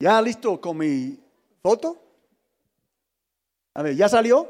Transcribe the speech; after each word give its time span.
¿Ya 0.00 0.22
listo 0.22 0.60
con 0.60 0.78
mi 0.78 1.18
foto? 1.60 1.96
A 3.74 3.82
ver, 3.82 3.96
¿ya 3.96 4.08
salió? 4.08 4.48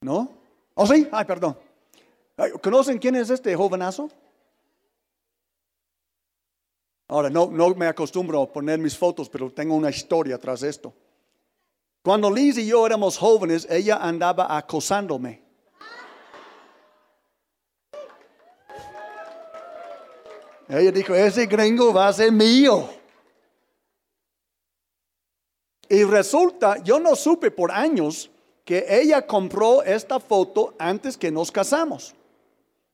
¿No? 0.00 0.30
¿Oh, 0.74 0.86
sí? 0.86 1.08
Ay, 1.12 1.24
perdón. 1.24 1.58
¿Conocen 2.62 2.98
quién 2.98 3.14
es 3.16 3.30
este 3.30 3.54
jovenazo? 3.54 4.10
Ahora, 7.08 7.30
no, 7.30 7.46
no 7.50 7.74
me 7.74 7.86
acostumbro 7.86 8.42
a 8.42 8.52
poner 8.52 8.78
mis 8.78 8.96
fotos, 8.96 9.28
pero 9.28 9.52
tengo 9.52 9.74
una 9.74 9.90
historia 9.90 10.38
tras 10.38 10.62
esto. 10.62 10.92
Cuando 12.02 12.30
Liz 12.30 12.58
y 12.58 12.66
yo 12.66 12.86
éramos 12.86 13.16
jóvenes, 13.18 13.66
ella 13.70 13.96
andaba 13.96 14.56
acosándome. 14.56 15.42
Ella 20.68 20.90
dijo, 20.90 21.14
ese 21.14 21.46
gringo 21.46 21.92
va 21.92 22.08
a 22.08 22.12
ser 22.12 22.32
mío. 22.32 22.88
Y 25.88 26.04
resulta, 26.04 26.82
yo 26.82 26.98
no 26.98 27.14
supe 27.14 27.50
por 27.50 27.70
años 27.70 28.30
que 28.64 28.86
ella 28.88 29.26
compró 29.26 29.82
esta 29.82 30.18
foto 30.18 30.74
antes 30.78 31.16
que 31.16 31.30
nos 31.30 31.52
casamos. 31.52 32.14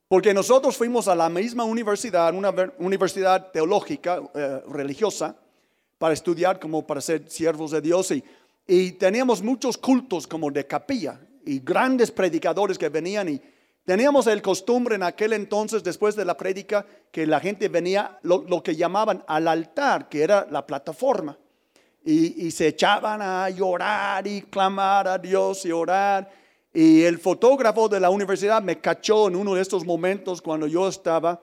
Porque 0.09 0.35
nosotros 0.35 0.77
fuimos 0.77 1.07
a 1.07 1.15
la 1.15 1.29
misma 1.29 1.63
universidad, 1.65 2.35
una 2.35 2.53
universidad 2.79 3.53
teológica, 3.53 4.21
eh, 4.35 4.61
religiosa, 4.69 5.37
para 5.99 6.15
estudiar 6.15 6.59
como 6.59 6.85
para 6.85 7.01
ser 7.01 7.31
siervos 7.31 7.71
de 7.71 7.81
Dios. 7.81 8.13
Y, 8.67 8.93
teníamos 8.93 9.43
muchos 9.43 9.77
cultos 9.77 10.27
como 10.27 10.51
de 10.51 10.65
capilla 10.67 11.21
y 11.45 11.59
grandes 11.59 12.11
predicadores 12.11 12.79
que 12.79 12.89
venían 12.89 13.29
y 13.29 13.41
teníamos 13.85 14.29
el 14.29 14.41
costumbre 14.43 14.95
en 14.95 15.03
aquel 15.03 15.33
entonces, 15.33 15.83
después 15.83 16.15
de 16.15 16.25
la 16.25 16.37
prédica, 16.37 16.87
que 17.11 17.27
la 17.27 17.41
gente 17.41 17.69
venía 17.69 18.19
lo 18.23 18.63
que 18.63 18.77
llamaban 18.77 19.25
al 19.27 19.49
altar, 19.49 20.09
que 20.09 20.23
era 20.23 20.47
la 20.51 20.65
plataforma 20.67 21.37
y, 22.05 22.51
se 22.51 22.69
echaban 22.69 23.21
a 23.21 23.51
llorar 23.51 24.27
y 24.27 24.43
clamar 24.43 25.07
a 25.07 25.19
Dios 25.19 25.65
y 25.67 25.73
orar. 25.73 26.31
Y 26.73 27.03
el 27.03 27.19
fotógrafo 27.19 27.89
de 27.89 28.01
la 28.01 28.11
universidad 28.11 28.63
me 28.63 28.81
cachó 28.81 29.29
en 29.29 29.37
uno 29.37 29.55
de 29.55 29.63
estos 29.63 29.85
momentos 29.85 30.41
cuando 30.41 30.67
yo 30.67 30.89
estaba 30.89 31.43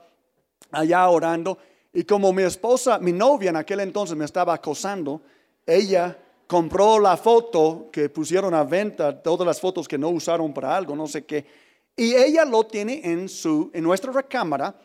allá 0.72 1.08
orando. 1.10 1.58
Y 1.94 2.04
como 2.04 2.34
mi 2.34 2.44
esposa, 2.44 2.98
mi 3.00 3.12
novia 3.12 3.50
en 3.50 3.58
aquel 3.58 3.82
entonces 3.82 4.16
me 4.18 4.26
estaba 4.26 4.54
acosando, 4.54 5.22
ella 5.66 6.18
compró 6.48 7.00
la 7.00 7.18
foto 7.18 7.90
que 7.92 8.10
pusieron 8.10 8.54
a 8.54 8.64
venta, 8.64 9.22
todas 9.22 9.46
las 9.46 9.60
fotos 9.60 9.88
que 9.88 9.98
no 9.98 10.10
usaron 10.10 10.54
para 10.54 10.76
algo, 10.76 10.96
no 10.96 11.08
sé 11.08 11.26
qué. 11.26 11.46
Y 11.96 12.16
ella 12.16 12.46
lo 12.46 12.66
tiene 12.66 13.02
en, 13.04 13.28
su, 13.28 13.70
en 13.74 13.84
nuestra 13.84 14.12
recámara. 14.12 14.76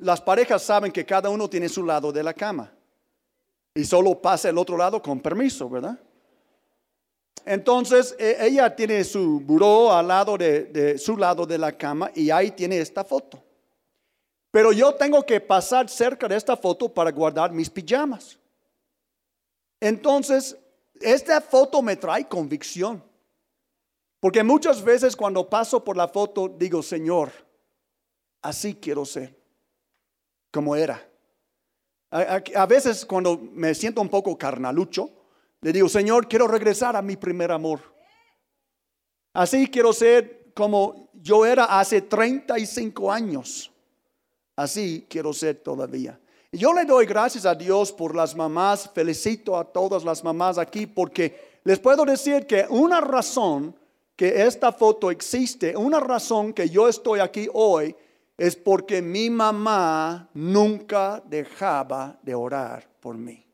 Las 0.00 0.20
parejas 0.20 0.62
saben 0.62 0.92
que 0.92 1.06
cada 1.06 1.30
uno 1.30 1.48
tiene 1.48 1.68
su 1.68 1.84
lado 1.84 2.12
de 2.12 2.22
la 2.22 2.34
cama 2.34 2.72
y 3.74 3.84
solo 3.84 4.20
pasa 4.20 4.48
el 4.48 4.58
otro 4.58 4.76
lado 4.76 5.02
con 5.02 5.20
permiso, 5.20 5.68
¿verdad? 5.68 5.98
Entonces 7.44 8.14
e, 8.18 8.36
ella 8.40 8.74
tiene 8.74 9.02
su 9.04 9.40
buró 9.40 9.92
al 9.92 10.08
lado 10.08 10.36
de, 10.36 10.96
su 10.98 11.16
lado 11.16 11.46
de 11.46 11.58
la 11.58 11.76
cama 11.76 12.10
y 12.14 12.30
ahí 12.30 12.50
tiene 12.50 12.78
esta 12.78 13.04
foto. 13.04 13.42
Pero 14.50 14.72
yo 14.72 14.94
tengo 14.94 15.24
que 15.24 15.40
pasar 15.40 15.88
cerca 15.88 16.28
de 16.28 16.36
esta 16.36 16.56
foto 16.56 16.88
para 16.88 17.10
guardar 17.10 17.52
mis 17.52 17.70
pijamas. 17.70 18.38
Entonces, 19.80 20.56
esta 21.00 21.40
foto 21.40 21.80
me 21.80 21.96
trae 21.96 22.28
convicción. 22.28 23.02
Porque 24.20 24.44
muchas 24.44 24.84
veces 24.84 25.16
cuando 25.16 25.48
paso 25.48 25.82
por 25.82 25.96
la 25.96 26.06
foto 26.06 26.48
digo, 26.48 26.82
Señor, 26.82 27.32
así 28.42 28.74
quiero 28.74 29.04
ser, 29.04 29.34
como 30.52 30.76
era. 30.76 31.11
A, 32.12 32.66
veces 32.66 33.06
cuando 33.06 33.38
me 33.38 33.74
siento 33.74 34.02
un 34.02 34.10
poco 34.10 34.36
carnalucho, 34.36 35.08
le 35.62 35.72
digo, 35.72 35.88
Señor, 35.88 36.28
quiero 36.28 36.46
regresar 36.46 36.94
a 36.94 37.00
mi 37.00 37.16
primer 37.16 37.50
amor. 37.50 37.80
Así 39.32 39.66
quiero 39.68 39.94
ser 39.94 40.52
como 40.54 41.08
yo 41.14 41.46
era 41.46 41.64
hace 41.80 42.02
35 42.02 43.10
años. 43.10 43.72
Así 44.54 45.06
quiero 45.08 45.32
ser 45.32 45.56
todavía. 45.56 46.20
Yo 46.52 46.74
le 46.74 46.84
doy 46.84 47.06
gracias 47.06 47.46
a 47.46 47.54
Dios 47.54 47.90
por 47.90 48.14
las 48.14 48.36
mamás. 48.36 48.90
Felicito 48.92 49.56
a 49.56 49.64
todas 49.64 50.04
las 50.04 50.22
mamás 50.22 50.58
aquí 50.58 50.86
porque 50.86 51.60
les 51.64 51.78
puedo 51.78 52.04
decir 52.04 52.46
que 52.46 52.66
una 52.68 53.00
razón 53.00 53.74
que 54.16 54.42
esta 54.44 54.70
foto 54.70 55.10
existe, 55.10 55.74
una 55.74 55.98
razón 55.98 56.52
que 56.52 56.68
yo 56.68 56.88
estoy 56.88 57.20
aquí 57.20 57.48
hoy, 57.54 57.96
es 58.42 58.56
porque 58.56 59.00
mi 59.00 59.30
mamá 59.30 60.28
nunca 60.34 61.22
dejaba 61.24 62.18
de 62.22 62.34
orar 62.34 62.88
por 62.98 63.16
mí. 63.16 63.46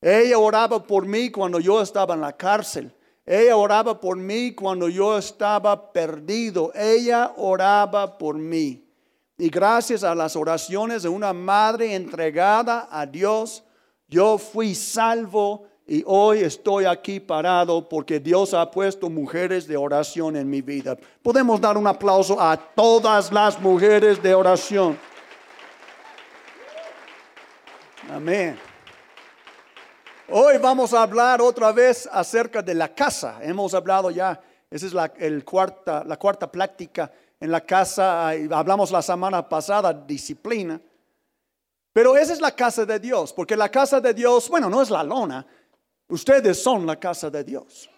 Ella 0.00 0.38
oraba 0.38 0.80
por 0.80 1.04
mí 1.04 1.32
cuando 1.32 1.58
yo 1.58 1.82
estaba 1.82 2.14
en 2.14 2.20
la 2.20 2.32
cárcel. 2.32 2.94
Ella 3.26 3.56
oraba 3.56 4.00
por 4.00 4.16
mí 4.16 4.54
cuando 4.54 4.88
yo 4.88 5.18
estaba 5.18 5.92
perdido. 5.92 6.70
Ella 6.76 7.32
oraba 7.36 8.16
por 8.16 8.38
mí. 8.38 8.88
Y 9.36 9.48
gracias 9.48 10.04
a 10.04 10.14
las 10.14 10.36
oraciones 10.36 11.02
de 11.02 11.08
una 11.08 11.32
madre 11.32 11.96
entregada 11.96 12.86
a 12.92 13.06
Dios, 13.06 13.64
yo 14.06 14.38
fui 14.38 14.76
salvo 14.76 15.66
y 15.86 16.02
hoy 16.06 16.40
estoy 16.40 16.86
aquí 16.86 17.20
parado 17.20 17.86
porque 17.86 18.18
Dios 18.18 18.54
ha 18.54 18.70
puesto 18.70 19.10
mujeres 19.10 19.66
de 19.66 19.76
oración 19.76 20.34
en 20.36 20.48
mi 20.48 20.62
vida. 20.62 20.96
Podemos 21.22 21.60
dar 21.60 21.76
un 21.76 21.86
aplauso 21.86 22.40
a 22.40 22.56
todas 22.56 23.30
las 23.30 23.60
mujeres 23.60 24.22
de 24.22 24.34
oración. 24.34 24.98
Amén. 28.10 28.58
Hoy 30.30 30.56
vamos 30.56 30.94
a 30.94 31.02
hablar 31.02 31.42
otra 31.42 31.70
vez 31.70 32.08
acerca 32.10 32.62
de 32.62 32.74
la 32.74 32.94
casa. 32.94 33.40
Hemos 33.42 33.74
hablado 33.74 34.10
ya, 34.10 34.40
esa 34.70 34.86
es 34.86 34.94
la, 34.94 35.12
cuarta, 35.44 36.02
la 36.06 36.16
cuarta 36.16 36.50
plática 36.50 37.12
en 37.38 37.50
la 37.50 37.60
casa. 37.60 38.30
Hablamos 38.30 38.90
la 38.90 39.02
semana 39.02 39.46
pasada, 39.46 39.92
disciplina. 39.92 40.80
Pero 41.92 42.16
esa 42.16 42.32
es 42.32 42.40
la 42.40 42.52
casa 42.52 42.86
de 42.86 42.98
Dios, 42.98 43.34
porque 43.34 43.54
la 43.54 43.68
casa 43.68 44.00
de 44.00 44.14
Dios, 44.14 44.48
bueno, 44.48 44.68
no 44.70 44.82
es 44.82 44.90
la 44.90 45.04
lona, 45.04 45.46
Ustedes 46.08 46.62
son 46.62 46.86
la 46.86 46.96
casa 46.96 47.30
de 47.30 47.44
Dios. 47.44 47.88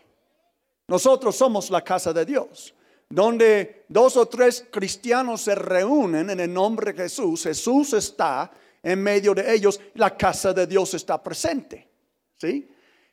Nosotros 0.89 1.35
somos 1.37 1.71
la 1.71 1.83
casa 1.83 2.13
de 2.13 2.25
Dios. 2.25 2.75
Donde 3.09 3.85
dos 3.89 4.17
o 4.17 4.27
tres 4.27 4.67
cristianos 4.71 5.43
se 5.43 5.55
reúnen 5.55 6.31
en 6.31 6.41
el 6.41 6.53
nombre 6.53 6.93
de 6.93 7.05
Jesús, 7.05 7.45
Jesús 7.45 7.93
está 7.93 8.51
en 8.83 9.03
medio 9.03 9.33
de 9.35 9.53
ellos, 9.55 9.81
la 9.95 10.17
casa 10.17 10.53
de 10.53 10.67
Dios 10.67 10.95
está 10.95 11.23
presente. 11.23 11.89
¿Sí? 12.37 12.69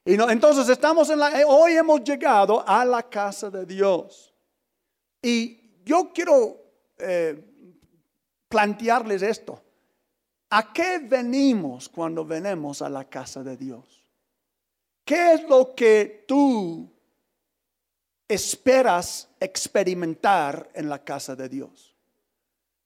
Y 0.06 0.18
no, 0.18 0.30
entonces 0.30 0.68
estamos 0.68 1.10
en 1.10 1.20
la, 1.20 1.32
hoy 1.48 1.74
hemos 1.74 2.04
llegado 2.04 2.68
a 2.68 2.84
la 2.84 3.04
casa 3.04 3.50
de 3.50 3.66
Dios. 3.66 4.34
Y 5.22 5.82
yo 5.86 6.12
quiero 6.14 6.58
eh, 6.98 7.42
plantearles 8.50 9.22
esto. 9.22 9.62
¿A 10.50 10.74
qué 10.74 11.00
venimos 11.00 11.88
cuando 11.90 12.26
venimos 12.26 12.82
a 12.82 12.90
la 12.90 13.06
casa 13.06 13.42
de 13.42 13.58
Dios? 13.58 14.03
¿Qué 15.06 15.34
es 15.34 15.44
lo 15.50 15.76
que 15.76 16.26
tú 16.28 16.90
esperas 18.28 19.28
experimentar 19.40 20.70
en 20.74 20.90
la 20.90 21.04
casa 21.04 21.36
de 21.36 21.50
Dios? 21.50 21.94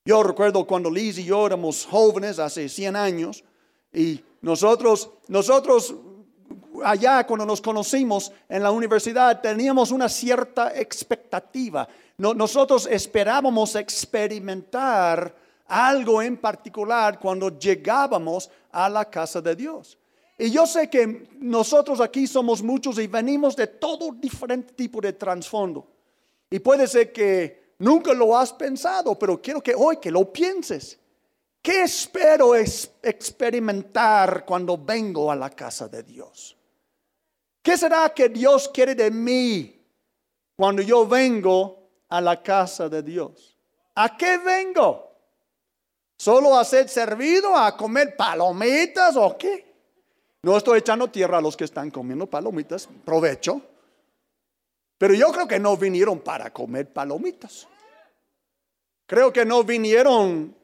Yo 0.04 0.24
recuerdo 0.24 0.66
cuando 0.66 0.90
Liz 0.90 1.18
y 1.20 1.26
yo 1.26 1.46
éramos 1.46 1.86
jóvenes 1.86 2.40
hace 2.40 2.70
100 2.70 2.96
años 2.96 3.44
y 3.94 4.24
nosotros, 4.42 5.12
nosotros 5.28 5.94
allá 6.84 7.26
cuando 7.26 7.46
nos 7.46 7.62
conocimos 7.62 8.32
en 8.50 8.64
la 8.64 8.72
universidad 8.72 9.42
teníamos 9.42 9.92
una 9.92 10.10
cierta 10.10 10.76
expectativa. 10.76 11.88
nosotros 12.18 12.88
esperábamos 12.90 13.76
experimentar 13.76 15.36
algo 15.68 16.22
en 16.22 16.38
particular 16.38 17.20
cuando 17.20 17.60
llegábamos 17.60 18.50
a 18.72 18.90
la 18.90 19.06
casa 19.06 19.42
de 19.42 19.56
Dios. 19.56 19.98
Y 20.38 20.52
yo 20.52 20.68
sé 20.68 20.90
que 20.90 21.28
nosotros 21.40 22.00
aquí 22.00 22.28
somos 22.28 22.62
muchos 22.62 23.00
y 23.00 23.08
venimos 23.08 23.56
de 23.56 23.68
todo 23.68 24.12
diferente 24.12 24.74
tipo 24.74 25.02
de 25.02 25.14
trasfondo. 25.14 25.88
Y 26.50 26.60
puede 26.60 26.88
ser 26.88 27.12
que 27.12 27.74
nunca 27.80 28.14
lo 28.14 28.38
has 28.38 28.54
pensado, 28.54 29.18
pero 29.18 29.42
quiero 29.42 29.62
que 29.62 29.74
hoy 29.74 29.98
que 29.98 30.12
lo 30.12 30.32
pienses. 30.32 31.00
¿Qué 31.62 31.82
espero 31.82 32.56
experimentar 32.56 34.46
cuando 34.46 34.78
vengo 34.78 35.32
a 35.32 35.36
la 35.36 35.50
casa 35.50 35.88
de 35.88 36.04
Dios? 36.04 36.56
¿Qué 37.62 37.76
será 37.76 38.10
que 38.14 38.30
Dios 38.30 38.70
quiere 38.70 38.96
de 38.96 39.12
mí 39.12 39.84
cuando 40.56 40.82
yo 40.82 41.06
vengo 41.08 41.90
a 42.08 42.22
la 42.22 42.42
casa 42.42 42.88
de 42.88 43.02
Dios? 43.02 43.58
¿A 43.96 44.16
qué 44.16 44.38
vengo? 44.38 45.12
¿Solo 46.16 46.58
a 46.58 46.64
ser 46.64 46.88
servido, 46.88 47.58
a 47.58 47.76
comer 47.76 48.16
palomitas 48.16 49.18
o 49.18 49.38
qué? 49.38 49.67
No 50.44 50.56
estoy 50.56 50.80
echando 50.80 51.10
tierra 51.10 51.40
a 51.40 51.42
los 51.42 51.58
que 51.58 51.64
están 51.64 51.92
comiendo 51.92 52.28
palomitas, 52.28 52.88
provecho. 53.06 53.62
Pero 54.98 55.14
yo 55.14 55.32
creo 55.32 55.48
que 55.48 55.60
no 55.60 55.78
vinieron 55.78 56.20
para 56.20 56.52
comer 56.52 56.92
palomitas. 56.92 57.68
Creo 59.06 59.32
que 59.32 59.46
no 59.46 59.64
vinieron 59.64 60.56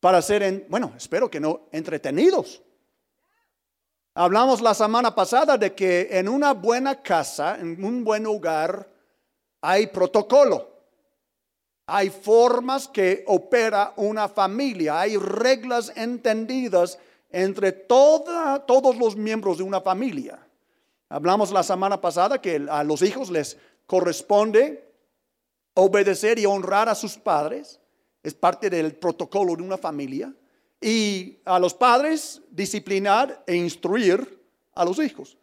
para 0.00 0.22
ser, 0.22 0.66
bueno, 0.68 0.92
espero 0.96 1.30
que 1.30 1.40
no 1.40 1.68
entretenidos. 1.72 2.62
Hablamos 4.14 4.60
la 4.60 4.72
semana 4.72 5.14
pasada 5.14 5.58
de 5.58 5.74
que 5.74 6.08
en 6.10 6.28
una 6.28 6.52
buena 6.52 7.02
casa, 7.02 7.58
en 7.58 7.84
un 7.84 8.02
buen 8.04 8.26
hogar, 8.26 8.88
hay 9.60 9.88
protocolo. 9.88 10.74
Hay 11.86 12.10
formas 12.10 12.88
que 12.88 13.24
opera 13.26 13.92
una 13.96 14.28
familia, 14.28 15.00
hay 15.00 15.16
reglas 15.16 15.92
entendidas 15.94 16.98
entre 17.30 17.72
todos 17.72 18.96
los 18.96 19.16
miembros 19.16 19.58
de 19.58 19.64
una 19.64 19.80
familia. 19.80 20.38
Hablamos 21.08 21.52
la 21.52 21.62
semana 21.62 22.00
pasada 22.00 22.40
que 22.40 22.66
a 22.68 22.82
los 22.82 23.02
hijos 23.02 23.30
les 23.30 23.56
corresponde 23.86 24.86
obedecer 25.74 26.38
y 26.38 26.46
honrar 26.46 26.88
a 26.88 26.94
sus 26.94 27.16
padres, 27.16 27.80
es 28.22 28.34
parte 28.34 28.70
del 28.70 28.96
protocolo 28.96 29.54
de 29.54 29.62
una 29.62 29.76
familia, 29.76 30.34
y 30.80 31.38
a 31.44 31.58
los 31.58 31.74
padres 31.74 32.42
disciplinar 32.50 33.42
e 33.46 33.54
instruir 33.54 34.42
a 34.74 34.84
los 34.84 34.98
hijos. 34.98 35.36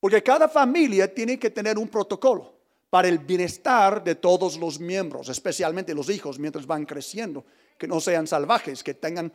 Porque 0.00 0.22
cada 0.22 0.48
familia 0.48 1.12
tiene 1.12 1.38
que 1.38 1.50
tener 1.50 1.78
un 1.78 1.88
protocolo 1.88 2.54
para 2.90 3.08
el 3.08 3.18
bienestar 3.18 4.02
de 4.02 4.14
todos 4.14 4.56
los 4.56 4.78
miembros, 4.78 5.28
especialmente 5.28 5.94
los 5.94 6.08
hijos 6.08 6.38
mientras 6.38 6.66
van 6.66 6.86
creciendo, 6.86 7.44
que 7.76 7.88
no 7.88 8.00
sean 8.00 8.26
salvajes, 8.26 8.82
que 8.82 8.94
tengan 8.94 9.32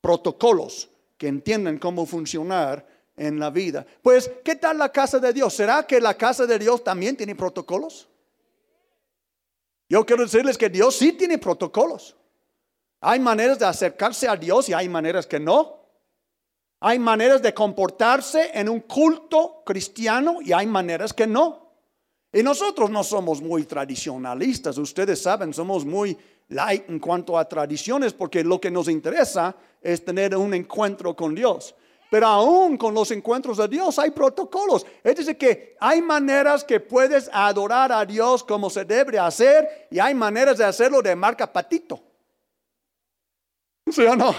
protocolos, 0.00 0.88
que 1.16 1.28
entiendan 1.28 1.78
cómo 1.78 2.06
funcionar 2.06 2.86
en 3.16 3.38
la 3.38 3.50
vida. 3.50 3.86
Pues, 4.02 4.30
¿qué 4.44 4.56
tal 4.56 4.78
la 4.78 4.90
casa 4.90 5.18
de 5.18 5.32
Dios? 5.32 5.54
¿Será 5.54 5.86
que 5.86 6.00
la 6.00 6.14
casa 6.14 6.46
de 6.46 6.58
Dios 6.58 6.84
también 6.84 7.16
tiene 7.16 7.34
protocolos? 7.34 8.08
Yo 9.88 10.04
quiero 10.04 10.24
decirles 10.24 10.58
que 10.58 10.68
Dios 10.68 10.96
sí 10.96 11.12
tiene 11.12 11.38
protocolos. 11.38 12.16
Hay 13.00 13.20
maneras 13.20 13.58
de 13.58 13.66
acercarse 13.66 14.28
a 14.28 14.36
Dios 14.36 14.68
y 14.68 14.72
hay 14.72 14.88
maneras 14.88 15.26
que 15.26 15.38
no. 15.38 15.76
Hay 16.80 16.98
maneras 16.98 17.40
de 17.40 17.54
comportarse 17.54 18.50
en 18.52 18.68
un 18.68 18.80
culto 18.80 19.62
cristiano 19.64 20.38
y 20.42 20.52
hay 20.52 20.66
maneras 20.66 21.12
que 21.12 21.26
no. 21.26 21.66
Y 22.32 22.42
nosotros 22.42 22.90
no 22.90 23.02
somos 23.02 23.40
muy 23.40 23.64
tradicionalistas, 23.64 24.76
ustedes 24.76 25.22
saben, 25.22 25.54
somos 25.54 25.86
muy 25.86 26.18
en 26.48 26.98
cuanto 26.98 27.38
a 27.38 27.48
tradiciones 27.48 28.12
porque 28.12 28.44
lo 28.44 28.60
que 28.60 28.70
nos 28.70 28.88
interesa 28.88 29.54
es 29.80 30.04
tener 30.04 30.36
un 30.36 30.54
encuentro 30.54 31.14
con 31.14 31.34
Dios. 31.34 31.74
Pero 32.10 32.26
aún 32.26 32.76
con 32.76 32.94
los 32.94 33.10
encuentros 33.10 33.56
de 33.56 33.68
Dios 33.68 33.98
hay 33.98 34.10
protocolos. 34.10 34.86
Es 35.02 35.16
decir, 35.16 35.36
que 35.36 35.76
hay 35.80 36.00
maneras 36.00 36.62
que 36.62 36.78
puedes 36.78 37.28
adorar 37.32 37.90
a 37.90 38.04
Dios 38.04 38.44
como 38.44 38.70
se 38.70 38.84
debe 38.84 39.18
hacer 39.18 39.88
y 39.90 39.98
hay 39.98 40.14
maneras 40.14 40.58
de 40.58 40.64
hacerlo 40.64 41.02
de 41.02 41.16
marca 41.16 41.52
patito. 41.52 42.00
¿Sí 43.90 44.02
no? 44.16 44.34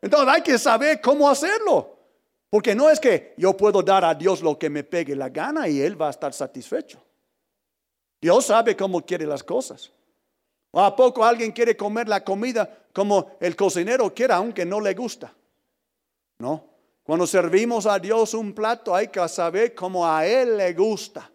Entonces 0.00 0.28
hay 0.28 0.42
que 0.42 0.58
saber 0.58 1.00
cómo 1.00 1.28
hacerlo. 1.28 1.98
Porque 2.50 2.74
no 2.74 2.90
es 2.90 3.00
que 3.00 3.34
yo 3.36 3.56
puedo 3.56 3.82
dar 3.82 4.04
a 4.04 4.14
Dios 4.14 4.42
lo 4.42 4.58
que 4.58 4.68
me 4.68 4.84
pegue 4.84 5.16
la 5.16 5.30
gana 5.30 5.68
y 5.68 5.80
Él 5.80 6.00
va 6.00 6.08
a 6.08 6.10
estar 6.10 6.32
satisfecho. 6.34 7.02
Dios 8.20 8.46
sabe 8.46 8.76
cómo 8.76 9.04
quiere 9.04 9.26
las 9.26 9.42
cosas. 9.42 9.90
¿O 10.72 10.80
a 10.80 10.96
poco 10.96 11.24
alguien 11.24 11.52
quiere 11.52 11.76
comer 11.76 12.08
la 12.08 12.24
comida 12.24 12.68
como 12.92 13.30
el 13.40 13.54
cocinero 13.54 14.12
quiera, 14.12 14.36
aunque 14.36 14.64
no 14.64 14.80
le 14.80 14.94
gusta? 14.94 15.32
No. 16.38 16.64
Cuando 17.02 17.26
servimos 17.26 17.86
a 17.86 17.98
Dios 17.98 18.34
un 18.34 18.52
plato 18.52 18.94
hay 18.94 19.08
que 19.08 19.26
saber 19.28 19.74
cómo 19.74 20.06
a 20.06 20.26
Él 20.26 20.56
le 20.56 20.72
gusta. 20.74 21.30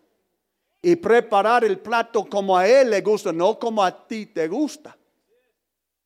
Y 0.81 0.95
preparar 0.95 1.63
el 1.63 1.79
plato 1.79 2.25
como 2.25 2.57
a 2.57 2.67
Él 2.67 2.89
le 2.89 3.01
gusta, 3.01 3.31
no 3.31 3.57
como 3.57 3.83
a 3.83 4.07
ti 4.07 4.27
te 4.27 4.47
gusta, 4.47 4.95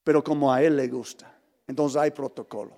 pero 0.04 0.24
como 0.24 0.52
a 0.52 0.62
Él 0.62 0.78
le 0.78 0.88
gusta. 0.88 1.34
Entonces 1.68 2.02
hay 2.02 2.12
protocolo. 2.12 2.72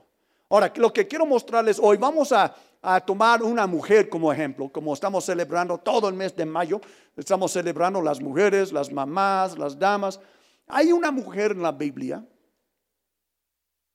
Ahora, 0.50 0.72
lo 0.76 0.92
que 0.92 1.08
quiero 1.08 1.26
mostrarles 1.26 1.80
hoy, 1.80 1.98
vamos 1.98 2.32
a 2.32 2.54
a 2.86 3.00
tomar 3.00 3.42
una 3.42 3.66
mujer 3.66 4.10
como 4.10 4.32
ejemplo, 4.32 4.68
como 4.68 4.94
estamos 4.94 5.24
celebrando 5.24 5.78
todo 5.78 6.10
el 6.10 6.16
mes 6.16 6.36
de 6.36 6.46
mayo, 6.46 6.82
estamos 7.16 7.54
celebrando 7.54 8.02
las 8.02 8.20
mujeres, 8.20 8.74
las 8.74 8.92
mamás, 8.92 9.58
las 9.58 9.80
damas. 9.80 10.20
Hay 10.68 10.92
una 10.92 11.12
mujer 11.12 11.52
en 11.52 11.62
la 11.62 11.72
Biblia 11.72 12.26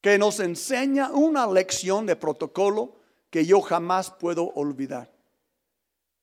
que 0.01 0.19
nos 0.19 0.41
enseña 0.41 1.11
una 1.11 1.47
lección 1.47 2.07
de 2.07 2.17
protocolo 2.17 2.97
que 3.31 3.45
yo 3.45 3.61
jamás 3.61 4.11
puedo 4.11 4.45
olvidar. 4.55 5.13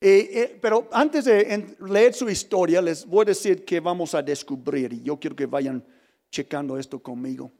Eh, 0.01 0.29
eh, 0.33 0.59
pero 0.61 0.87
antes 0.91 1.25
de 1.25 1.75
leer 1.79 2.13
su 2.13 2.29
historia, 2.29 2.81
les 2.81 3.05
voy 3.05 3.23
a 3.23 3.25
decir 3.25 3.65
que 3.65 3.79
vamos 3.79 4.13
a 4.13 4.21
descubrir, 4.21 4.93
y 4.93 5.01
yo 5.01 5.19
quiero 5.19 5.35
que 5.35 5.45
vayan 5.45 5.83
checando 6.29 6.77
esto 6.77 7.01
conmigo. 7.01 7.51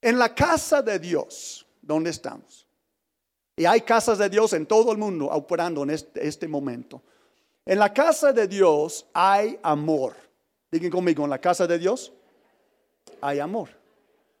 En 0.00 0.18
la 0.18 0.34
casa 0.34 0.82
de 0.82 0.98
Dios, 0.98 1.66
¿dónde 1.80 2.10
estamos? 2.10 2.66
Y 3.56 3.64
hay 3.64 3.80
casas 3.82 4.18
de 4.18 4.28
Dios 4.28 4.52
en 4.52 4.66
todo 4.66 4.92
el 4.92 4.98
mundo 4.98 5.26
operando 5.26 5.82
en 5.84 5.90
este, 5.90 6.26
este, 6.26 6.48
momento. 6.48 7.02
En 7.64 7.78
la 7.78 7.92
casa 7.92 8.32
de 8.32 8.46
Dios 8.48 9.06
hay 9.14 9.58
amor. 9.62 10.14
Digan 10.74 10.90
conmigo, 10.90 11.22
en 11.22 11.30
la 11.30 11.40
casa 11.40 11.68
de 11.68 11.78
Dios 11.78 12.12
hay 13.20 13.38
amor. 13.38 13.68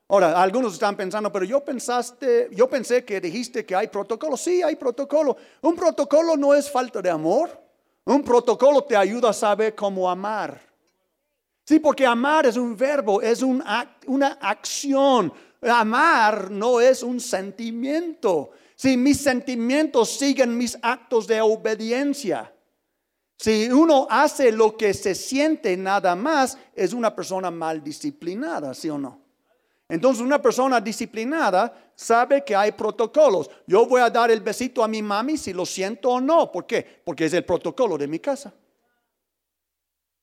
Ahora, 0.08 0.42
algunos 0.42 0.72
están 0.72 0.96
pensando, 0.96 1.30
pero 1.30 1.44
yo 1.44 1.64
pensaste, 1.64 2.48
yo 2.50 2.68
pensé 2.68 3.04
que 3.04 3.20
dijiste 3.20 3.64
que 3.64 3.76
hay 3.76 3.86
protocolo. 3.86 4.36
Sí, 4.36 4.60
hay 4.60 4.74
protocolo. 4.74 5.36
Un 5.60 5.76
protocolo 5.76 6.36
no 6.36 6.52
es 6.52 6.68
falta 6.68 7.00
de 7.00 7.08
amor. 7.08 7.56
Un 8.04 8.24
protocolo 8.24 8.82
te 8.82 8.96
ayuda 8.96 9.30
a 9.30 9.32
saber 9.32 9.76
cómo 9.76 10.10
amar. 10.10 10.60
Sí, 11.64 11.78
porque 11.78 12.04
amar 12.04 12.46
es 12.46 12.56
un 12.56 12.76
verbo, 12.76 13.22
es 13.22 13.40
un 13.40 13.62
una 14.08 14.32
acción. 14.40 15.32
Amar 15.62 16.50
no 16.50 16.80
es 16.80 17.04
un 17.04 17.20
sentimiento. 17.20 18.50
Si 18.74 18.96
mis 18.96 19.20
sentimientos 19.20 20.10
siguen 20.10 20.58
mis 20.58 20.76
actos 20.82 21.28
de 21.28 21.40
obediencia. 21.40 22.53
Si 23.36 23.70
uno 23.70 24.06
hace 24.08 24.52
lo 24.52 24.76
que 24.76 24.94
se 24.94 25.14
siente 25.14 25.76
nada 25.76 26.14
más, 26.14 26.56
es 26.74 26.92
una 26.92 27.14
persona 27.14 27.50
mal 27.50 27.82
disciplinada, 27.82 28.74
¿sí 28.74 28.88
o 28.88 28.98
no? 28.98 29.24
Entonces 29.88 30.22
una 30.22 30.40
persona 30.40 30.80
disciplinada 30.80 31.92
sabe 31.94 32.44
que 32.44 32.56
hay 32.56 32.72
protocolos. 32.72 33.50
Yo 33.66 33.86
voy 33.86 34.00
a 34.00 34.10
dar 34.10 34.30
el 34.30 34.40
besito 34.40 34.82
a 34.82 34.88
mi 34.88 35.02
mami 35.02 35.36
si 35.36 35.52
lo 35.52 35.66
siento 35.66 36.10
o 36.10 36.20
no. 36.20 36.50
¿Por 36.50 36.66
qué? 36.66 37.02
Porque 37.04 37.26
es 37.26 37.34
el 37.34 37.44
protocolo 37.44 37.98
de 37.98 38.06
mi 38.06 38.18
casa. 38.18 38.52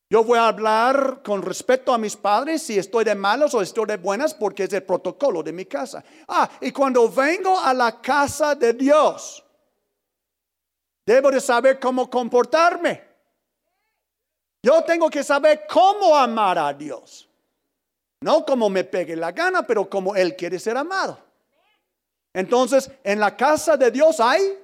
Yo 0.09 0.25
voy 0.25 0.37
a 0.37 0.47
hablar 0.47 1.21
con 1.23 1.41
respeto 1.41 1.93
a 1.93 1.97
mis 1.97 2.17
padres 2.17 2.63
si 2.63 2.77
estoy 2.77 3.05
de 3.05 3.15
malos 3.15 3.53
o 3.53 3.61
estoy 3.61 3.85
de 3.85 3.95
buenas 3.95 4.33
porque 4.33 4.63
es 4.63 4.73
el 4.73 4.83
protocolo 4.83 5.41
de 5.41 5.53
mi 5.53 5.65
casa. 5.65 6.03
Ah, 6.27 6.49
y 6.59 6.71
cuando 6.71 7.09
vengo 7.09 7.57
a 7.57 7.73
la 7.73 8.01
casa 8.01 8.55
de 8.55 8.73
Dios, 8.73 9.41
debo 11.05 11.31
de 11.31 11.39
saber 11.39 11.79
cómo 11.79 12.09
comportarme. 12.09 13.10
Yo 14.63 14.83
tengo 14.83 15.09
que 15.09 15.23
saber 15.23 15.65
cómo 15.67 16.15
amar 16.15 16.57
a 16.57 16.73
Dios. 16.73 17.27
No 18.21 18.45
como 18.45 18.69
me 18.69 18.83
pegue 18.83 19.15
la 19.15 19.31
gana, 19.31 19.65
pero 19.65 19.89
como 19.89 20.15
Él 20.15 20.35
quiere 20.35 20.59
ser 20.59 20.77
amado. 20.77 21.17
Entonces, 22.33 22.91
en 23.03 23.19
la 23.19 23.35
casa 23.35 23.75
de 23.75 23.89
Dios 23.89 24.19
hay 24.19 24.57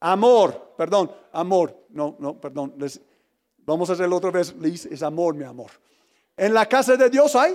amor, 0.00 0.74
perdón, 0.76 1.10
amor, 1.32 1.76
no, 1.90 2.16
no, 2.18 2.40
perdón. 2.40 2.76
Vamos 3.58 3.90
a 3.90 3.94
hacerlo 3.94 4.16
otra 4.16 4.30
vez, 4.30 4.54
Liz, 4.56 4.86
es 4.86 5.02
amor, 5.02 5.34
mi 5.34 5.44
amor. 5.44 5.70
En 6.36 6.54
la 6.54 6.66
casa 6.66 6.96
de 6.96 7.10
Dios 7.10 7.34
hay, 7.34 7.54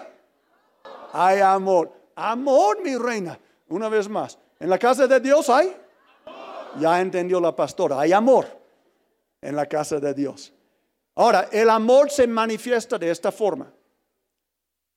hay 1.13 1.39
amor. 1.39 1.91
Amor, 2.15 2.81
mi 2.83 2.95
reina. 2.97 3.39
Una 3.69 3.87
vez 3.87 4.09
más, 4.09 4.37
en 4.59 4.69
la 4.69 4.77
casa 4.77 5.07
de 5.07 5.19
Dios 5.19 5.49
hay, 5.49 5.75
ya 6.79 6.99
entendió 6.99 7.39
la 7.39 7.55
pastora, 7.55 7.99
hay 7.99 8.11
amor 8.11 8.45
en 9.41 9.55
la 9.55 9.65
casa 9.65 9.99
de 9.99 10.13
Dios. 10.13 10.51
Ahora, 11.15 11.49
el 11.51 11.69
amor 11.69 12.09
se 12.09 12.27
manifiesta 12.27 12.97
de 12.97 13.11
esta 13.11 13.31
forma. 13.31 13.73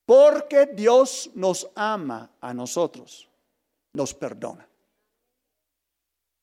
Porque 0.05 0.67
Dios 0.67 1.31
nos 1.33 1.69
ama 1.75 2.29
a 2.41 2.53
nosotros, 2.53 3.29
nos 3.93 4.13
perdona. 4.13 4.67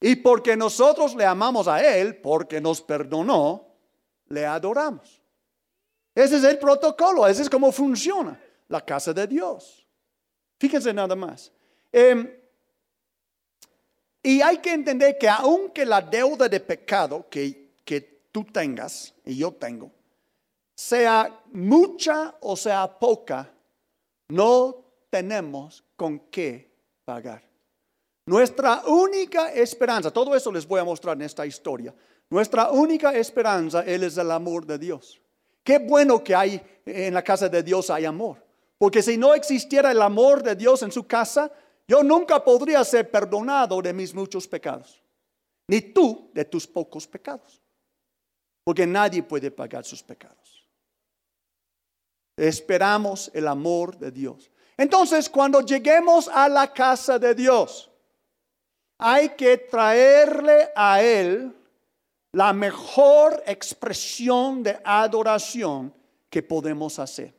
Y 0.00 0.16
porque 0.16 0.56
nosotros 0.56 1.14
le 1.14 1.26
amamos 1.26 1.68
a 1.68 1.84
Él, 1.84 2.16
porque 2.16 2.60
nos 2.60 2.80
perdonó, 2.80 3.66
le 4.28 4.46
adoramos. 4.46 5.20
Ese 6.14 6.36
es 6.36 6.44
el 6.44 6.58
protocolo, 6.58 7.26
ese 7.26 7.42
es 7.42 7.50
cómo 7.50 7.70
funciona 7.70 8.40
la 8.68 8.84
casa 8.84 9.12
de 9.12 9.26
Dios. 9.26 9.86
Fíjense 10.58 10.92
nada 10.92 11.14
más. 11.14 11.52
Em, 11.92 12.30
y 14.22 14.40
hay 14.40 14.58
que 14.58 14.72
entender 14.72 15.18
que 15.18 15.28
aunque 15.28 15.84
la 15.84 16.00
deuda 16.00 16.48
de 16.48 16.60
pecado 16.60 17.26
que, 17.28 17.74
que 17.84 18.19
tú 18.32 18.44
tengas 18.44 19.14
y 19.24 19.36
yo 19.36 19.52
tengo, 19.52 19.90
sea 20.74 21.42
mucha 21.52 22.34
o 22.40 22.56
sea 22.56 22.98
poca, 22.98 23.52
no 24.28 24.84
tenemos 25.10 25.84
con 25.96 26.18
qué 26.30 26.70
pagar. 27.04 27.42
Nuestra 28.26 28.82
única 28.86 29.52
esperanza, 29.52 30.10
todo 30.10 30.34
eso 30.34 30.52
les 30.52 30.66
voy 30.66 30.80
a 30.80 30.84
mostrar 30.84 31.16
en 31.16 31.22
esta 31.22 31.44
historia. 31.44 31.94
Nuestra 32.28 32.70
única 32.70 33.12
esperanza 33.14 33.82
es 33.84 34.16
el 34.16 34.30
amor 34.30 34.64
de 34.64 34.78
Dios. 34.78 35.20
Qué 35.64 35.78
bueno 35.78 36.22
que 36.22 36.34
hay 36.34 36.62
en 36.86 37.12
la 37.12 37.22
casa 37.22 37.48
de 37.48 37.62
Dios 37.62 37.90
hay 37.90 38.04
amor. 38.04 38.44
Porque 38.78 39.02
si 39.02 39.18
no 39.18 39.34
existiera 39.34 39.90
el 39.90 40.00
amor 40.00 40.42
de 40.42 40.54
Dios 40.54 40.82
en 40.82 40.92
su 40.92 41.06
casa, 41.06 41.50
Yo 41.90 42.04
nunca 42.04 42.44
podría 42.44 42.84
ser 42.84 43.10
perdonado 43.10 43.82
de 43.82 43.92
mis 43.92 44.14
muchos 44.14 44.46
pecados, 44.46 45.02
ni 45.66 45.80
tú 45.80 46.30
de 46.32 46.44
tus 46.44 46.64
pocos 46.64 47.04
pecados, 47.04 47.60
porque 48.70 48.86
nadie 48.86 49.20
puede 49.24 49.50
pagar 49.50 49.84
sus 49.84 50.00
pecados. 50.00 50.64
Esperamos 52.36 53.28
el 53.34 53.48
amor 53.48 53.98
de 53.98 54.12
Dios. 54.12 54.48
Entonces, 54.76 55.28
cuando 55.28 55.60
lleguemos 55.60 56.28
a 56.28 56.48
la 56.48 56.72
casa 56.72 57.18
de 57.18 57.34
Dios, 57.34 57.90
hay 58.96 59.30
que 59.30 59.58
traerle 59.58 60.68
a 60.76 61.02
Él 61.02 61.52
la 62.30 62.52
mejor 62.52 63.42
expresión 63.44 64.62
de 64.62 64.80
adoración 64.84 65.92
que 66.30 66.40
podemos 66.40 67.00
hacer. 67.00 67.34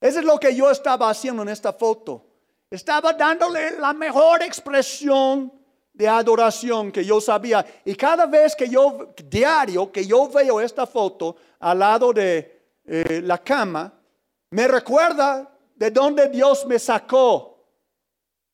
Eso 0.00 0.20
es 0.20 0.24
lo 0.24 0.40
que 0.40 0.56
yo 0.56 0.70
estaba 0.70 1.10
haciendo 1.10 1.42
en 1.42 1.50
esta 1.50 1.74
foto. 1.74 2.24
Estaba 2.70 3.12
dándole 3.12 3.78
la 3.78 3.92
mejor 3.92 4.42
expresión 4.42 5.52
de 5.96 6.06
adoración 6.06 6.92
que 6.92 7.04
yo 7.04 7.20
sabía. 7.20 7.64
Y 7.84 7.94
cada 7.94 8.26
vez 8.26 8.54
que 8.54 8.68
yo, 8.68 9.14
diario, 9.24 9.90
que 9.90 10.06
yo 10.06 10.28
veo 10.28 10.60
esta 10.60 10.86
foto 10.86 11.36
al 11.58 11.78
lado 11.78 12.12
de 12.12 12.64
eh, 12.84 13.22
la 13.24 13.38
cama, 13.38 13.92
me 14.50 14.68
recuerda 14.68 15.50
de 15.74 15.90
dónde 15.90 16.28
Dios 16.28 16.66
me 16.66 16.78
sacó 16.78 17.64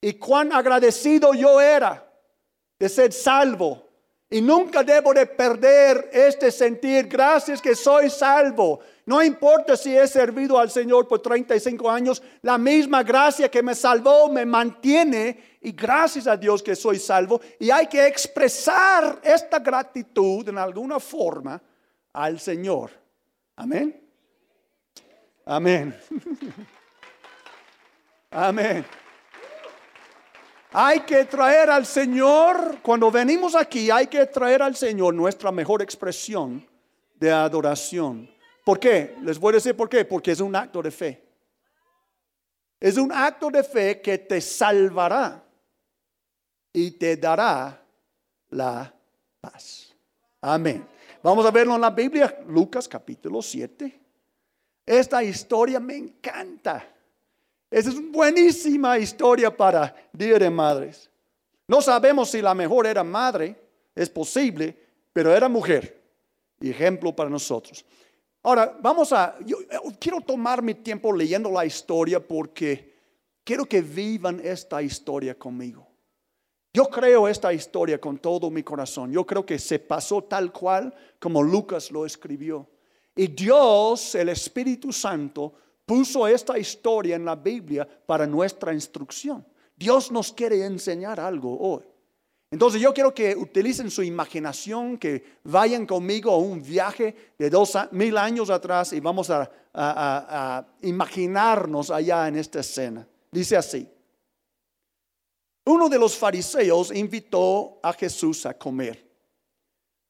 y 0.00 0.14
cuán 0.14 0.52
agradecido 0.52 1.34
yo 1.34 1.60
era 1.60 2.08
de 2.78 2.88
ser 2.88 3.12
salvo 3.12 3.88
y 4.30 4.40
nunca 4.40 4.82
debo 4.82 5.12
de 5.12 5.26
perder 5.26 6.10
este 6.12 6.50
sentir, 6.50 7.06
gracias 7.06 7.60
que 7.60 7.74
soy 7.74 8.08
salvo. 8.08 8.80
No 9.04 9.22
importa 9.22 9.76
si 9.76 9.96
he 9.96 10.06
servido 10.06 10.58
al 10.58 10.70
Señor 10.70 11.06
por 11.06 11.20
35 11.20 11.90
años, 11.90 12.22
la 12.40 12.56
misma 12.56 13.02
gracia 13.02 13.50
que 13.50 13.62
me 13.62 13.74
salvó 13.74 14.28
me 14.30 14.46
mantiene 14.46 15.51
y 15.62 15.72
gracias 15.72 16.26
a 16.26 16.36
Dios 16.36 16.62
que 16.62 16.74
soy 16.74 16.98
salvo. 16.98 17.40
Y 17.58 17.70
hay 17.70 17.86
que 17.86 18.06
expresar 18.06 19.20
esta 19.22 19.60
gratitud 19.60 20.48
en 20.48 20.58
alguna 20.58 20.98
forma 20.98 21.62
al 22.12 22.40
Señor. 22.40 22.90
Amén. 23.54 24.02
Amén. 25.46 25.96
Amén. 28.30 28.84
Hay 30.72 31.00
que 31.00 31.24
traer 31.26 31.70
al 31.70 31.86
Señor, 31.86 32.78
cuando 32.82 33.10
venimos 33.10 33.54
aquí, 33.54 33.90
hay 33.90 34.06
que 34.06 34.26
traer 34.26 34.62
al 34.62 34.74
Señor 34.74 35.14
nuestra 35.14 35.52
mejor 35.52 35.82
expresión 35.82 36.66
de 37.14 37.30
adoración. 37.30 38.28
¿Por 38.64 38.80
qué? 38.80 39.14
Les 39.22 39.38
voy 39.38 39.52
a 39.52 39.56
decir 39.56 39.76
por 39.76 39.88
qué. 39.88 40.04
Porque 40.04 40.32
es 40.32 40.40
un 40.40 40.56
acto 40.56 40.82
de 40.82 40.90
fe. 40.90 41.22
Es 42.80 42.96
un 42.96 43.12
acto 43.12 43.48
de 43.48 43.62
fe 43.62 44.00
que 44.00 44.18
te 44.18 44.40
salvará 44.40 45.44
y 46.72 46.92
te 46.92 47.16
dará 47.16 47.82
la 48.50 48.94
paz. 49.40 49.94
Amén. 50.40 50.86
Vamos 51.22 51.46
a 51.46 51.50
verlo 51.50 51.74
en 51.74 51.80
la 51.80 51.90
Biblia, 51.90 52.42
Lucas 52.48 52.88
capítulo 52.88 53.42
7. 53.42 54.00
Esta 54.84 55.22
historia 55.22 55.78
me 55.78 55.96
encanta. 55.96 56.84
Esa 57.70 57.90
es 57.90 57.96
una 57.96 58.10
buenísima 58.10 58.98
historia 58.98 59.54
para 59.56 59.94
Día 60.12 60.38
de 60.38 60.50
Madres. 60.50 61.08
No 61.68 61.80
sabemos 61.80 62.30
si 62.30 62.42
la 62.42 62.54
mejor 62.54 62.86
era 62.86 63.04
madre, 63.04 63.56
es 63.94 64.10
posible, 64.10 64.76
pero 65.12 65.34
era 65.34 65.48
mujer. 65.48 66.00
ejemplo 66.60 67.14
para 67.14 67.30
nosotros. 67.30 67.84
Ahora, 68.42 68.76
vamos 68.80 69.12
a, 69.12 69.36
yo 69.44 69.58
eh, 69.62 69.78
quiero 69.98 70.20
tomar 70.20 70.62
mi 70.62 70.74
tiempo 70.74 71.12
leyendo 71.12 71.50
la 71.50 71.64
historia 71.64 72.20
porque 72.20 72.92
quiero 73.44 73.64
que 73.64 73.80
vivan 73.80 74.40
esta 74.42 74.82
historia 74.82 75.36
conmigo. 75.36 75.91
Yo 76.74 76.84
creo 76.84 77.28
esta 77.28 77.52
historia 77.52 78.00
con 78.00 78.18
todo 78.18 78.50
mi 78.50 78.62
corazón. 78.62 79.12
Yo 79.12 79.26
creo 79.26 79.44
que 79.44 79.58
se 79.58 79.78
pasó 79.78 80.24
tal 80.24 80.52
cual 80.52 80.94
como 81.18 81.42
Lucas 81.42 81.90
lo 81.90 82.06
escribió. 82.06 82.66
Y 83.14 83.26
Dios, 83.26 84.14
el 84.14 84.30
Espíritu 84.30 84.90
Santo, 84.92 85.52
puso 85.84 86.26
esta 86.26 86.58
historia 86.58 87.16
en 87.16 87.26
la 87.26 87.36
Biblia 87.36 87.86
para 88.06 88.26
nuestra 88.26 88.72
instrucción. 88.72 89.44
Dios 89.76 90.10
nos 90.10 90.32
quiere 90.32 90.64
enseñar 90.64 91.20
algo 91.20 91.58
hoy. 91.58 91.82
Entonces 92.50 92.80
yo 92.80 92.92
quiero 92.92 93.14
que 93.14 93.34
utilicen 93.34 93.90
su 93.90 94.02
imaginación, 94.02 94.98
que 94.98 95.38
vayan 95.44 95.86
conmigo 95.86 96.30
a 96.30 96.36
un 96.36 96.62
viaje 96.62 97.32
de 97.38 97.48
dos 97.48 97.76
mil 97.92 98.16
años 98.18 98.50
atrás 98.50 98.92
y 98.92 99.00
vamos 99.00 99.30
a, 99.30 100.66
imaginarnos 100.82 101.90
allá 101.90 102.28
en 102.28 102.36
esta 102.36 102.60
escena. 102.60 103.08
Dice 103.30 103.56
así, 103.56 103.88
uno 105.64 105.88
de 105.88 105.98
los 105.98 106.16
fariseos 106.16 106.92
invitó 106.94 107.78
a 107.82 107.92
Jesús 107.92 108.46
a 108.46 108.54
comer. 108.54 109.08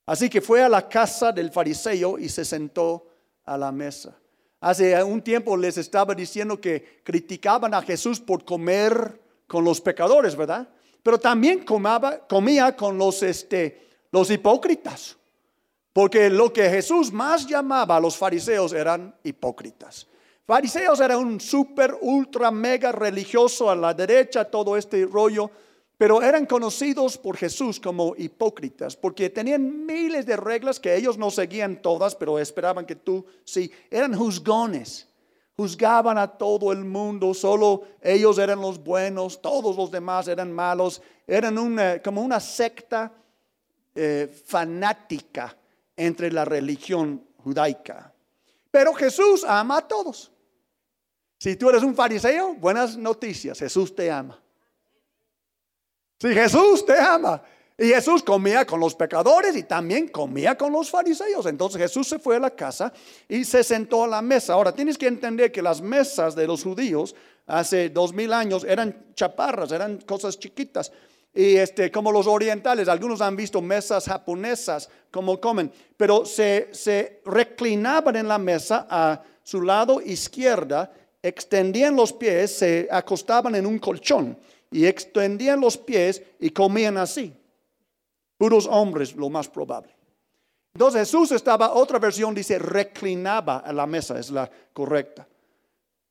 Así 0.07 0.29
que 0.29 0.41
fue 0.41 0.63
a 0.63 0.69
la 0.69 0.89
casa 0.89 1.33
del 1.33 1.51
fariseo 1.51 2.19
y 2.19 2.29
se 2.29 2.45
sentó 2.45 3.07
a 3.45 3.57
la 3.57 3.71
mesa. 3.71 4.19
Hace 4.61 5.03
un 5.03 5.23
tiempo 5.23 5.57
les 5.57 5.77
estaba 5.77 6.15
diciendo 6.15 6.61
que 6.61 7.01
criticaban 7.05 7.75
a 7.75 7.83
Jesús 7.83 8.21
por 8.21 8.45
comer 8.45 9.21
con 9.47 9.65
los 9.65 9.81
pecadores, 9.81 10.37
¿verdad? 10.37 10.69
Pero 11.03 11.19
también 11.19 11.65
comía 11.65 12.77
con 12.77 12.97
los, 12.97 13.23
este, 13.23 13.89
los 14.11 14.31
hipócritas. 14.31 15.17
Porque 15.93 16.31
lo 16.31 16.53
que 16.53 16.71
Jesús 16.71 17.13
más 17.13 17.47
llamaba 17.47 17.97
a 17.97 18.01
los 18.01 18.17
fariseos 18.17 18.73
eran 18.73 19.15
hipócritas. 19.25 20.07
Fariseos 20.53 21.01
eran 21.01 21.17
un 21.17 21.41
súper, 21.41 21.97
ultra, 22.03 22.51
mega 22.51 22.93
religioso 22.93 23.71
a 23.71 23.75
la 23.75 23.95
derecha, 23.95 24.45
todo 24.45 24.77
este 24.77 25.07
rollo 25.07 25.51
pero 25.97 26.21
eran 26.21 26.45
conocidos 26.45 27.17
por 27.17 27.39
Jesús 27.39 27.81
como 27.81 28.15
hipócritas, 28.19 28.95
porque 28.95 29.31
tenían 29.31 29.87
miles 29.87 30.27
de 30.27 30.37
reglas 30.37 30.79
que 30.79 30.95
ellos 30.95 31.17
no 31.17 31.31
seguían 31.31 31.81
todas, 31.81 32.15
pero 32.15 32.39
esperaban 32.39 32.85
que 32.85 32.97
tú 32.97 33.25
sí. 33.45 33.73
Eran 33.91 34.15
juzgones, 34.15 35.09
juzgaban 35.57 36.19
a 36.19 36.27
todo 36.27 36.71
el 36.71 36.85
mundo, 36.85 37.33
solo 37.33 37.85
ellos 38.03 38.37
eran 38.37 38.61
los 38.61 38.83
buenos, 38.83 39.41
todos 39.41 39.75
los 39.75 39.91
demás 39.91 40.29
eran 40.29 40.53
malos. 40.53 41.01
Eran 41.27 41.57
una, 41.57 42.03
como 42.03 42.21
una 42.21 42.41
secta 42.41 43.11
eh, 43.95 44.29
fanática 44.45 45.57
entre 45.97 46.31
la 46.31 46.45
religión 46.45 47.25
judaica. 47.39 48.13
Pero 48.71 48.93
Jesús 48.93 49.45
ama 49.49 49.79
a 49.79 49.89
todos. 49.89 50.32
Si 51.43 51.57
tú 51.57 51.71
eres 51.71 51.83
un 51.83 51.97
fariseo, 51.97 52.55
buenas 52.55 52.97
noticias, 52.97 53.59
Jesús 53.59 53.93
te 53.97 54.09
ama. 54.09 54.41
Si 56.21 56.29
Jesús 56.29 56.87
te 56.87 56.97
ama. 56.97 57.43
Y 57.77 57.89
Jesús 57.89 58.23
comía 58.23 58.65
con 58.65 58.79
los 58.79 58.95
pecadores 58.95 59.57
y 59.57 59.65
también 59.65 60.07
comía 60.07 60.57
con 60.57 60.71
los 60.71 60.89
fariseos. 60.89 61.47
Entonces 61.47 61.83
Jesús 61.83 62.07
se 62.07 62.21
fue 62.21 62.37
a 62.37 62.39
la 62.39 62.51
casa 62.51 62.93
y 63.29 63.45
se 63.45 63.65
sentó 63.65 64.05
a 64.05 64.07
la 64.07 64.23
mesa. 64.23 64.53
Ahora 64.53 64.73
tienes 64.73 64.97
que 64.97 65.09
entender 65.09 65.51
que 65.51 65.63
las 65.63 65.81
mesas 65.81 66.37
de 66.37 66.47
los 66.47 66.63
judíos 66.63 67.13
hace 67.49 67.91
dos 67.91 68.13
mil 68.13 68.33
años 68.33 68.63
eran 68.63 69.07
chaparras, 69.17 69.73
eran 69.73 69.99
cosas 70.03 70.39
chiquitas. 70.39 70.93
Y 71.35 71.57
este, 71.57 71.91
como 71.91 72.13
los 72.13 72.29
orientales, 72.29 72.87
algunos 72.87 73.21
han 73.21 73.35
visto 73.35 73.61
mesas 73.61 74.05
japonesas 74.05 74.89
como 75.11 75.41
comen, 75.41 75.73
pero 75.97 76.25
se, 76.25 76.69
se 76.71 77.21
reclinaban 77.25 78.15
en 78.15 78.29
la 78.29 78.39
mesa 78.39 78.87
a 78.89 79.25
su 79.43 79.61
lado 79.61 80.01
izquierda, 80.01 80.93
extendían 81.23 81.95
los 81.95 82.13
pies, 82.13 82.59
se 82.59 82.89
acostaban 82.91 83.55
en 83.55 83.67
un 83.67 83.79
colchón 83.79 84.37
y 84.71 84.87
extendían 84.87 85.61
los 85.61 85.79
pies 85.79 86.23
y 86.41 86.51
comían 86.51 86.97
así. 86.97 87.35
Puros 88.37 88.67
hombres, 88.67 89.15
lo 89.15 89.31
más 89.31 89.49
probable. 89.49 89.95
Entonces 90.75 91.03
Jesús 91.03 91.33
estaba, 91.33 91.73
otra 91.75 91.99
versión 91.99 92.35
dice, 92.35 92.59
reclinaba 92.59 93.59
a 93.59 93.73
la 93.73 93.87
mesa, 93.87 94.19
es 94.19 94.31
la 94.31 94.51
correcta. 94.73 95.29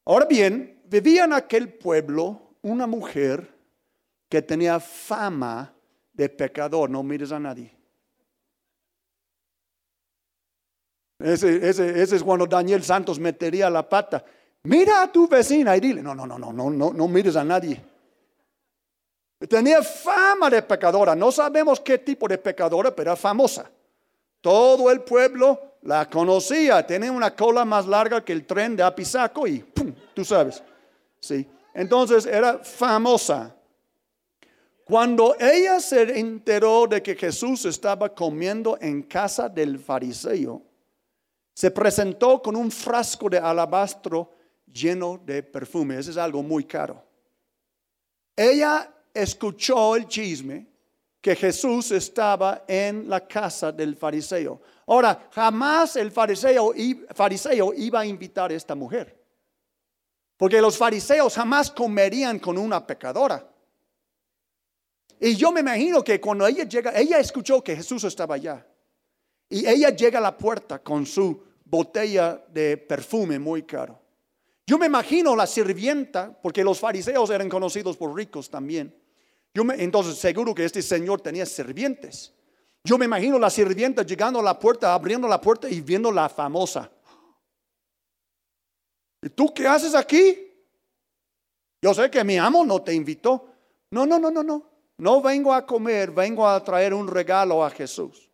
Ahora 0.06 0.26
bien, 0.26 0.82
vivía 0.86 1.26
en 1.26 1.34
aquel 1.34 1.74
pueblo 1.74 2.56
una 2.62 2.88
mujer 2.88 3.54
que 4.30 4.42
tenía 4.42 4.80
fama 4.80 5.74
de 6.14 6.30
pecador, 6.30 6.90
no 6.90 7.04
mires 7.04 7.32
a 7.32 7.40
nadie. 7.40 7.76
Ese, 11.20 11.70
ese, 11.70 12.16
es 12.16 12.24
cuando 12.24 12.48
Daniel 12.48 12.84
Santos 12.84 13.20
metería 13.20 13.70
la 13.70 13.88
pata. 13.88 14.24
Mira 14.64 15.02
a 15.02 15.12
tu 15.12 15.28
vecina 15.28 15.76
y 15.76 15.80
dile, 15.80 16.02
no, 16.04 16.14
no, 16.14 16.26
no, 16.26 16.38
no, 16.38 16.54
no, 16.54 16.70
no, 16.70 16.94
no 16.94 17.08
mires 17.08 17.36
a 17.36 17.44
nadie. 17.44 17.82
Tenía 19.48 19.82
fama 19.82 20.50
de 20.50 20.62
pecadora. 20.62 21.16
No 21.16 21.32
sabemos 21.32 21.80
qué 21.80 21.98
tipo 21.98 22.28
de 22.28 22.38
pecadora, 22.38 22.96
pero 22.96 23.12
era 23.12 23.16
famosa. 23.16 23.70
Todo 24.40 24.92
el 24.92 25.02
pueblo 25.02 25.78
la 25.82 26.08
conocía. 26.08 26.86
Tenía 26.86 27.12
una 27.12 27.36
cola 27.36 27.66
más 27.66 27.88
larga 27.88 28.24
que 28.24 28.34
el 28.34 28.46
tren 28.46 28.76
de 28.76 28.84
Apizaco 28.84 29.48
y 29.48 29.60
¡pum! 29.60 29.94
Tú 30.14 30.24
sabes. 30.24 30.62
Sí. 31.20 31.48
Entonces 31.74 32.28
era 32.28 32.60
famosa. 32.60 33.56
Cuando 34.86 35.36
ella 35.40 35.80
se 35.80 36.20
enteró 36.20 36.86
de 36.86 37.02
que 37.02 37.16
Jesús 37.16 37.66
estaba 37.66 38.10
comiendo 38.10 38.78
en 38.82 39.04
casa 39.04 39.48
del 39.48 39.80
fariseo, 39.80 40.62
se 41.54 41.72
presentó 41.72 42.42
con 42.42 42.56
un 42.56 42.70
frasco 42.70 43.30
de 43.30 43.40
alabastro 43.40 44.30
lleno 44.74 45.22
de 45.24 45.44
perfume. 45.44 45.98
Eso 45.98 46.12
es 46.12 46.18
algo 46.18 46.44
muy 46.44 46.64
caro. 46.64 47.04
ella 48.36 48.94
escuchó 49.14 49.96
el 49.96 50.08
chisme 50.08 50.68
que 51.22 51.36
Jesús 51.36 51.92
estaba 51.92 52.66
en 52.68 53.08
la 53.08 53.28
casa 53.28 53.72
del 53.72 53.96
fariseo. 53.96 54.60
Ahora, 54.88 55.30
jamás 55.32 55.96
el 55.96 56.12
fariseo, 56.12 56.74
fariseo 57.14 57.74
iba 57.76 58.00
a 58.00 58.06
invitar 58.06 58.52
a 58.52 58.56
esta 58.56 58.74
mujer. 58.74 59.22
Porque 60.36 60.60
los 60.60 60.76
fariseos 60.76 61.36
jamás 61.36 61.70
comerían 61.70 62.40
con 62.40 62.58
una 62.58 62.86
pecadora. 62.86 63.48
Y 65.20 65.36
yo 65.36 65.52
me 65.52 65.60
imagino 65.60 66.04
que 66.04 66.20
cuando 66.20 66.48
ella 66.48 66.64
llega, 66.64 66.92
ella 66.98 67.20
escuchó 67.20 67.64
que 67.64 67.76
Jesús 67.76 68.04
estaba 68.06 68.34
allá. 68.34 68.66
Y 69.48 69.68
ella 69.68 69.92
llega 69.92 70.18
a 70.18 70.22
la 70.22 70.36
puerta 70.36 70.80
con 70.80 71.06
su 71.06 71.44
botella 71.64 72.44
de 72.50 72.78
perfume 72.78 73.38
muy 73.38 73.62
caro. 73.62 74.01
Yo 74.72 74.78
me 74.78 74.86
imagino 74.86 75.36
la 75.36 75.46
sirvienta, 75.48 76.32
porque 76.42 76.64
los 76.64 76.80
fariseos 76.80 77.30
eran 77.30 77.50
conocidos 77.50 77.98
por 77.98 78.16
ricos 78.16 78.50
también. 78.50 78.98
Yo 79.54 79.66
me, 79.66 79.74
entonces 79.84 80.18
seguro 80.18 80.56
que 80.56 80.64
este 80.64 80.82
señor 80.82 81.20
tenía 81.20 81.46
sirvientes. 81.46 82.34
Yo 82.82 82.98
me 82.98 83.04
imagino 83.04 83.38
la 83.38 83.50
sirvienta 83.50 84.04
llegando 84.04 84.40
a 84.40 84.44
la 84.44 84.58
puerta, 84.58 84.94
abriendo 84.94 85.28
la 85.28 85.42
puerta 85.42 85.70
y 85.70 85.82
viendo 85.82 86.10
la 86.10 86.30
famosa. 86.30 86.90
¿Y 89.22 89.28
tú 89.32 89.54
qué 89.54 89.68
haces 89.68 89.94
aquí? 89.94 90.38
Yo 91.82 91.94
sé 91.94 92.10
que 92.10 92.24
mi 92.24 92.38
amo 92.38 92.64
no 92.64 92.82
te 92.82 92.94
invitó. 92.94 93.50
No, 93.90 94.06
no, 94.06 94.18
no, 94.20 94.32
no, 94.32 94.42
no. 94.42 94.70
No 95.00 95.22
vengo 95.22 95.54
a 95.54 95.66
comer, 95.66 96.12
vengo 96.12 96.48
a 96.48 96.64
traer 96.64 96.94
un 96.94 97.10
regalo 97.10 97.62
a 97.66 97.70
Jesús. 97.72 98.32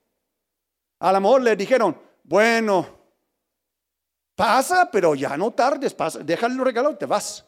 A 1.00 1.12
lo 1.14 1.20
mejor 1.20 1.42
le 1.42 1.56
dijeron, 1.56 2.00
bueno, 2.24 2.97
pasa, 4.38 4.90
pero 4.92 5.16
ya 5.16 5.36
no 5.36 5.52
tardes, 5.52 5.96
pasa, 5.96 6.20
déjale 6.20 6.54
el 6.54 6.64
regalo 6.64 6.92
y 6.92 6.96
te 6.96 7.08
vas. 7.08 7.44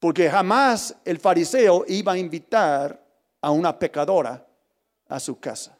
Porque 0.00 0.28
jamás 0.28 0.94
el 1.04 1.18
fariseo 1.18 1.84
iba 1.86 2.12
a 2.12 2.18
invitar 2.18 3.00
a 3.40 3.50
una 3.52 3.78
pecadora 3.78 4.44
a 5.08 5.20
su 5.20 5.38
casa. 5.38 5.78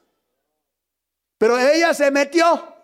Pero 1.36 1.58
ella 1.58 1.92
se 1.92 2.10
metió. 2.10 2.76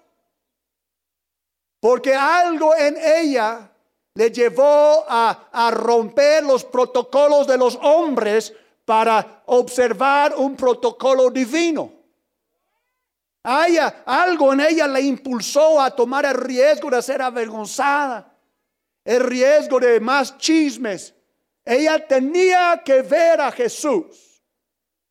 Porque 1.80 2.14
algo 2.14 2.74
en 2.74 2.96
ella 2.96 3.70
le 4.14 4.30
llevó 4.30 5.04
a, 5.08 5.70
romper 5.72 6.44
los 6.44 6.64
protocolos 6.64 7.46
de 7.46 7.58
los 7.58 7.78
hombres 7.82 8.52
para 8.84 9.42
observar 9.46 10.34
un 10.36 10.56
protocolo 10.56 11.30
divino. 11.30 11.92
Algo 13.44 14.52
en 14.52 14.60
ella 14.60 14.88
le 14.88 15.02
impulsó 15.02 15.80
a 15.80 15.90
tomar 15.90 16.24
el 16.24 16.34
riesgo 16.34 16.90
de 16.90 17.02
ser 17.02 17.20
avergonzada, 17.20 18.36
el 19.04 19.20
riesgo 19.20 19.78
de 19.78 20.00
más 20.00 20.38
chismes, 20.38 21.14
ella 21.64 22.06
tenía 22.06 22.82
que 22.84 23.02
ver 23.02 23.40
a 23.40 23.52
Jesús. 23.52 24.42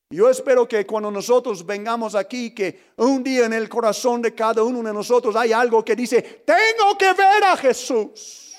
Yo 0.09 0.29
espero 0.29 0.67
que 0.67 0.85
cuando 0.85 1.09
nosotros 1.09 1.65
vengamos 1.65 2.13
aquí, 2.13 2.53
que 2.53 2.91
un 2.97 3.23
día 3.23 3.45
en 3.45 3.53
el 3.53 3.67
corazón 3.67 4.21
de 4.21 4.35
cada 4.35 4.63
uno 4.63 4.83
de 4.83 4.93
nosotros 4.93 5.35
hay 5.35 5.51
algo 5.51 5.83
que 5.83 5.95
dice, 5.95 6.21
tengo 6.45 6.95
que 6.97 7.13
ver 7.13 7.43
a 7.43 7.57
Jesús. 7.57 8.53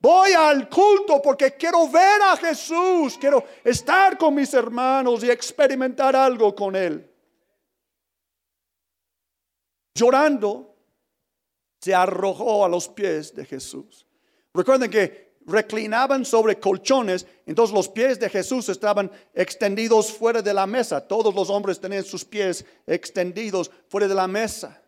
Voy 0.00 0.32
al 0.32 0.68
culto 0.68 1.20
porque 1.22 1.52
quiero 1.52 1.88
ver 1.88 2.22
a 2.22 2.36
Jesús, 2.36 3.18
quiero 3.20 3.44
estar 3.62 4.16
con 4.16 4.34
mis 4.34 4.52
hermanos 4.54 5.22
y 5.22 5.30
experimentar 5.30 6.16
algo 6.16 6.54
con 6.54 6.74
Él. 6.74 7.09
Llorando, 10.00 10.76
se 11.78 11.94
arrojó 11.94 12.64
a 12.64 12.70
los 12.70 12.88
pies 12.88 13.34
de 13.34 13.44
Jesús. 13.44 14.06
Recuerden 14.54 14.90
que 14.90 15.34
reclinaban 15.44 16.24
sobre 16.24 16.58
colchones, 16.58 17.26
entonces 17.44 17.74
los 17.74 17.90
pies 17.90 18.18
de 18.18 18.30
Jesús 18.30 18.70
estaban 18.70 19.10
extendidos 19.34 20.10
fuera 20.10 20.40
de 20.40 20.54
la 20.54 20.66
mesa. 20.66 21.06
Todos 21.06 21.34
los 21.34 21.50
hombres 21.50 21.78
tenían 21.78 22.02
sus 22.02 22.24
pies 22.24 22.64
extendidos 22.86 23.70
fuera 23.88 24.08
de 24.08 24.14
la 24.14 24.26
mesa. 24.26 24.80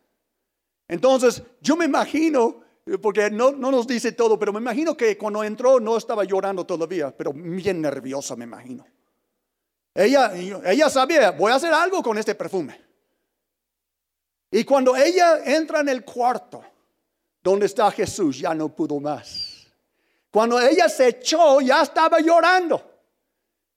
Entonces, 0.89 1.43
yo 1.61 1.77
me 1.77 1.85
imagino, 1.85 2.63
porque 3.03 3.31
no, 3.31 3.53
no 3.53 3.71
nos 3.71 3.87
dice 3.87 4.13
todo, 4.13 4.39
pero 4.39 4.51
me 4.51 4.61
imagino 4.61 4.97
que 4.97 5.19
cuando 5.19 5.45
entró 5.45 5.79
no 5.79 5.99
estaba 5.99 6.25
llorando 6.25 6.65
todavía, 6.65 7.15
pero 7.15 7.35
bien 7.35 7.83
nerviosa 7.83 8.35
me 8.35 8.45
imagino. 8.45 8.87
Ella, 9.95 10.33
ella 10.35 10.89
sabía, 10.89 11.33
voy 11.33 11.53
a 11.53 11.57
hacer 11.57 11.75
algo 11.75 12.03
con 12.03 12.17
este 12.17 12.35
perfume. 12.35 12.92
Y 14.53 14.63
cuando 14.63 14.95
ella 14.95 15.43
entra 15.45 15.81
en 15.81 15.89
el 15.89 16.05
cuarto 16.05 16.63
donde 17.43 17.67
está 17.67 17.91
Jesús, 17.91 18.39
ya 18.39 18.55
no 18.55 18.69
pudo 18.69 19.01
más 19.01 19.53
cuando 20.33 20.59
ella 20.59 20.89
se 20.89 21.09
echó, 21.09 21.61
ya 21.61 21.83
estaba 21.83 22.19
llorando. 22.19 22.83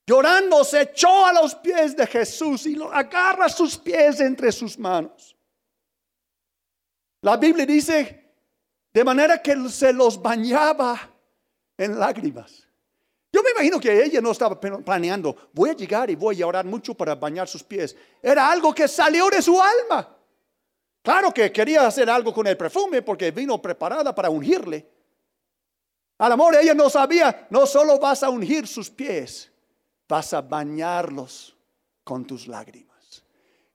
Llorando, 0.08 0.64
se 0.64 0.84
echó 0.84 1.26
a 1.26 1.34
los 1.34 1.54
pies 1.56 1.98
de 1.98 2.08
Jesús 2.08 2.66
y 2.66 2.78
agarra 2.94 3.50
sus 3.50 3.78
pies 3.78 4.22
entre 4.22 4.52
sus 4.54 4.80
manos. 4.80 5.36
La 7.22 7.36
Biblia 7.36 7.66
dice, 7.66 8.34
de 8.94 9.04
manera 9.04 9.42
que 9.42 9.68
se 9.70 9.92
los 9.92 10.22
bañaba 10.22 10.98
en 11.78 12.00
lágrimas. 12.00 12.66
Yo 13.34 13.44
me 13.44 13.52
imagino 13.52 13.78
que 13.78 14.06
ella 14.06 14.22
no 14.22 14.32
estaba 14.32 14.58
planeando, 14.58 15.50
voy 15.52 15.72
a 15.72 15.74
llegar 15.74 16.10
y 16.10 16.16
voy 16.16 16.36
a 16.36 16.40
llorar 16.40 16.64
mucho 16.64 16.94
para 16.94 17.16
bañar 17.16 17.50
sus 17.50 17.64
pies. 17.64 17.98
Era 18.22 18.50
algo 18.50 18.74
que 18.74 18.88
salió 18.88 19.30
de 19.30 19.42
su 19.42 19.62
alma. 19.62 20.15
Claro 21.06 21.32
que 21.32 21.52
quería 21.52 21.86
hacer 21.86 22.10
algo 22.10 22.34
con 22.34 22.48
el 22.48 22.58
perfume 22.58 23.04
porque 23.04 23.30
vino 23.30 23.62
preparada 23.62 24.16
para 24.16 24.32
ungirle. 24.32 24.90
Al 26.18 26.32
amor 26.32 26.56
ella 26.56 26.74
no 26.74 26.90
sabía, 26.90 27.46
no 27.52 27.68
solo 27.68 28.00
vas 28.00 28.24
a 28.24 28.30
ungir 28.32 28.66
sus 28.66 28.90
pies, 28.90 29.52
vas 30.10 30.34
a 30.34 30.42
bañarlos 30.42 31.56
con 32.04 32.26
tus 32.26 32.48
lágrimas. 32.48 33.24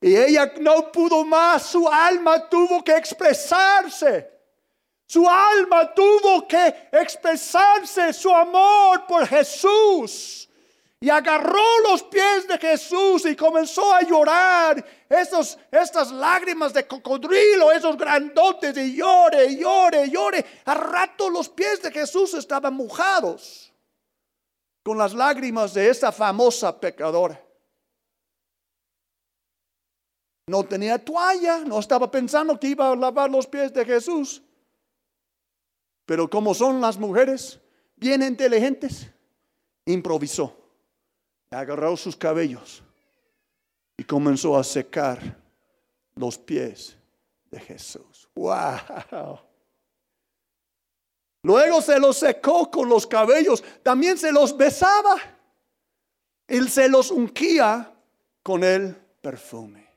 Y 0.00 0.16
ella 0.16 0.54
no 0.58 0.90
pudo 0.90 1.24
más, 1.24 1.66
su 1.66 1.88
alma 1.88 2.48
tuvo 2.48 2.82
que 2.82 2.96
expresarse. 2.96 4.28
Su 5.06 5.28
alma 5.28 5.94
tuvo 5.94 6.48
que 6.48 6.88
expresarse 6.90 8.12
su 8.12 8.34
amor 8.34 9.06
por 9.06 9.24
Jesús 9.28 10.49
y 11.02 11.08
agarró 11.08 11.80
los 11.88 12.02
pies 12.02 12.46
de 12.46 12.58
Jesús 12.58 13.24
y 13.24 13.34
comenzó 13.34 13.90
a 13.94 14.02
llorar. 14.02 14.84
Esos, 15.08 15.58
estas 15.70 16.12
lágrimas 16.12 16.74
de 16.74 16.86
cocodrilo, 16.86 17.72
esos 17.72 17.96
grandotes, 17.96 18.76
y 18.76 18.96
llore, 18.96 19.56
llore, 19.56 20.10
llore. 20.10 20.44
A 20.66 20.74
rato 20.74 21.30
los 21.30 21.48
pies 21.48 21.80
de 21.80 21.90
Jesús 21.90 22.34
estaban 22.34 22.74
mojados 22.74 23.72
con 24.82 24.98
las 24.98 25.14
lágrimas 25.14 25.72
de 25.72 25.88
esa 25.88 26.12
famosa 26.12 26.78
pecadora. 26.78 27.42
No 30.48 30.64
tenía 30.64 31.02
toalla, 31.02 31.60
no 31.60 31.78
estaba 31.78 32.10
pensando 32.10 32.60
que 32.60 32.68
iba 32.68 32.90
a 32.90 32.96
lavar 32.96 33.30
los 33.30 33.46
pies 33.46 33.72
de 33.72 33.86
Jesús. 33.86 34.42
Pero 36.04 36.28
como 36.28 36.52
son 36.52 36.78
las 36.78 36.98
mujeres 36.98 37.58
bien 37.96 38.22
inteligentes, 38.22 39.10
improvisó 39.86 40.59
agarró 41.50 41.96
sus 41.96 42.16
cabellos 42.16 42.82
y 43.96 44.04
comenzó 44.04 44.56
a 44.56 44.62
secar 44.62 45.36
los 46.14 46.38
pies 46.38 46.96
de 47.50 47.58
Jesús. 47.58 48.28
¡Wow! 48.34 49.40
Luego 51.42 51.82
se 51.82 51.98
los 51.98 52.18
secó 52.18 52.70
con 52.70 52.88
los 52.88 53.06
cabellos, 53.06 53.64
también 53.82 54.16
se 54.16 54.30
los 54.30 54.56
besaba. 54.56 55.16
Él 56.46 56.68
se 56.68 56.88
los 56.88 57.10
ungía 57.10 57.92
con 58.42 58.62
el 58.62 58.94
perfume. 59.20 59.88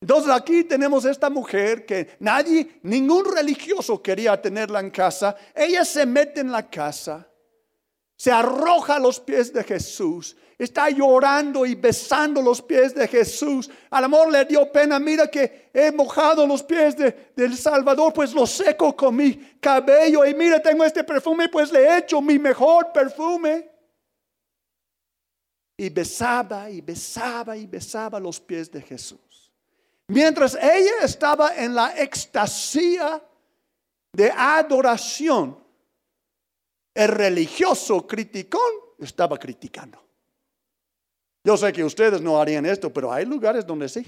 Entonces 0.00 0.30
aquí 0.30 0.64
tenemos 0.64 1.04
esta 1.04 1.28
mujer 1.28 1.84
que 1.84 2.16
nadie, 2.20 2.80
ningún 2.82 3.24
religioso 3.34 4.00
quería 4.02 4.40
tenerla 4.40 4.80
en 4.80 4.90
casa. 4.90 5.36
Ella 5.54 5.84
se 5.84 6.06
mete 6.06 6.40
en 6.40 6.52
la 6.52 6.68
casa 6.70 7.26
se 8.16 8.32
arroja 8.32 8.96
a 8.96 8.98
los 8.98 9.20
pies 9.20 9.52
de 9.52 9.62
Jesús. 9.62 10.36
Está 10.58 10.88
llorando 10.88 11.66
y 11.66 11.74
besando 11.74 12.40
los 12.40 12.62
pies 12.62 12.94
de 12.94 13.06
Jesús. 13.06 13.70
Al 13.90 14.04
amor 14.04 14.32
le 14.32 14.46
dio 14.46 14.72
pena. 14.72 14.98
Mira 14.98 15.26
que 15.28 15.70
he 15.72 15.92
mojado 15.92 16.46
los 16.46 16.62
pies 16.62 16.96
del 16.96 17.56
Salvador, 17.58 18.14
pues 18.14 18.32
los 18.32 18.50
seco 18.50 18.96
con 18.96 19.16
mi 19.16 19.34
cabello. 19.60 20.24
Y 20.24 20.34
mira, 20.34 20.60
tengo 20.62 20.82
este 20.82 21.04
perfume, 21.04 21.50
pues 21.50 21.70
le 21.70 21.80
he 21.80 21.98
hecho 21.98 22.22
mi 22.22 22.38
mejor 22.38 22.90
perfume. 22.90 23.70
Y 25.76 25.90
besaba 25.90 26.70
y 26.70 26.80
besaba 26.80 27.54
y 27.54 27.66
besaba 27.66 28.18
los 28.18 28.40
pies 28.40 28.70
de 28.70 28.80
Jesús. 28.80 29.52
Mientras 30.08 30.54
ella 30.54 31.02
estaba 31.02 31.54
en 31.54 31.74
la 31.74 32.00
extasía 32.00 33.22
de 34.10 34.30
adoración 34.30 35.65
el 36.96 37.08
religioso 37.08 38.06
criticón 38.06 38.72
estaba 38.98 39.38
criticando. 39.38 40.02
Yo 41.44 41.54
sé 41.58 41.70
que 41.70 41.84
ustedes 41.84 42.22
no 42.22 42.40
harían 42.40 42.64
esto, 42.64 42.90
pero 42.90 43.12
hay 43.12 43.26
lugares 43.26 43.66
donde 43.66 43.86
sí. 43.86 44.06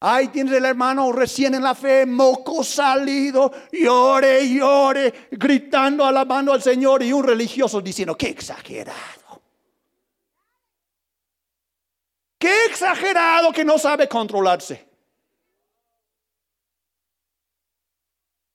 Ahí 0.00 0.28
tienes 0.28 0.52
el 0.52 0.66
hermano 0.66 1.10
recién 1.12 1.54
en 1.54 1.62
la 1.62 1.74
fe, 1.74 2.04
moco 2.04 2.62
salido, 2.62 3.50
llore, 3.72 4.46
llore, 4.46 5.28
gritando, 5.30 6.04
alabando 6.04 6.52
al 6.52 6.62
Señor 6.62 7.02
y 7.02 7.10
un 7.10 7.24
religioso 7.24 7.80
diciendo, 7.80 8.14
qué 8.14 8.28
exagerado. 8.28 9.40
Qué 12.38 12.66
exagerado 12.66 13.50
que 13.50 13.64
no 13.64 13.78
sabe 13.78 14.06
controlarse. 14.06 14.86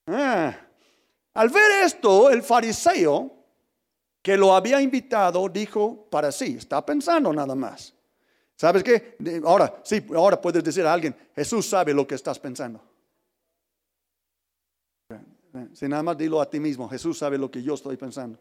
Ah 0.06 0.69
al 1.40 1.48
ver 1.48 1.86
esto, 1.86 2.28
el 2.28 2.42
fariseo 2.42 3.32
que 4.20 4.36
lo 4.36 4.54
había 4.54 4.78
invitado 4.78 5.48
dijo 5.48 6.06
para 6.10 6.30
sí, 6.30 6.56
está 6.58 6.84
pensando 6.84 7.32
nada 7.32 7.54
más. 7.54 7.94
¿Sabes 8.56 8.84
qué? 8.84 9.16
Ahora, 9.46 9.80
sí, 9.82 10.04
ahora 10.14 10.38
puedes 10.38 10.62
decir 10.62 10.84
a 10.84 10.92
alguien, 10.92 11.16
Jesús 11.34 11.66
sabe 11.66 11.94
lo 11.94 12.06
que 12.06 12.14
estás 12.14 12.38
pensando. 12.38 12.82
Si 15.72 15.88
nada 15.88 16.02
más 16.02 16.18
dilo 16.18 16.42
a 16.42 16.50
ti 16.50 16.60
mismo, 16.60 16.86
Jesús 16.90 17.16
sabe 17.16 17.38
lo 17.38 17.50
que 17.50 17.62
yo 17.62 17.72
estoy 17.72 17.96
pensando. 17.96 18.38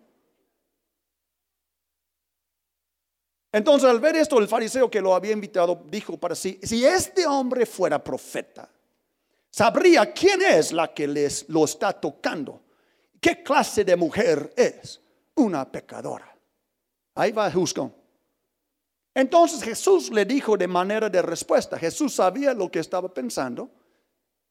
Entonces 3.50 3.90
al 3.90 4.02
ver 4.02 4.18
esto, 4.18 4.40
el 4.40 4.50
fariseo 4.50 4.92
que 4.92 5.00
lo 5.00 5.16
había 5.16 5.32
invitado 5.32 5.86
dijo 5.90 6.18
para 6.18 6.36
sí, 6.36 6.60
si 6.64 6.84
este 6.84 7.26
hombre 7.26 7.66
fuera 7.66 8.04
profeta, 8.04 8.70
sabría 9.50 10.12
quién 10.12 10.42
es 10.42 10.74
la 10.74 10.94
que 10.94 11.08
les 11.08 11.48
lo 11.48 11.64
está 11.64 11.94
tocando, 11.94 12.62
qué 13.20 13.44
clase 13.44 13.84
de 13.84 13.96
mujer 13.96 14.54
es, 14.56 15.02
una 15.36 15.70
pecadora. 15.70 16.36
Ahí 17.16 17.32
va 17.32 17.52
Juscón. 17.52 17.94
Entonces 19.14 19.64
Jesús 19.64 20.12
le 20.12 20.26
dijo 20.26 20.56
de 20.56 20.68
manera 20.68 21.10
de 21.10 21.22
respuesta, 21.22 21.78
Jesús 21.78 22.16
sabía 22.16 22.54
lo 22.54 22.70
que 22.72 22.80
estaba 22.80 23.14
pensando, 23.14 23.70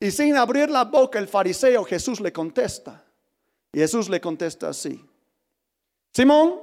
y 0.00 0.10
sin 0.10 0.36
abrir 0.36 0.70
la 0.70 0.84
boca 0.84 1.18
el 1.18 1.26
fariseo, 1.26 1.84
Jesús 1.84 2.20
le 2.20 2.32
contesta. 2.32 3.04
Y 3.72 3.78
Jesús 3.78 4.08
le 4.08 4.20
contesta 4.20 4.68
así, 4.68 5.04
Simón, 6.12 6.60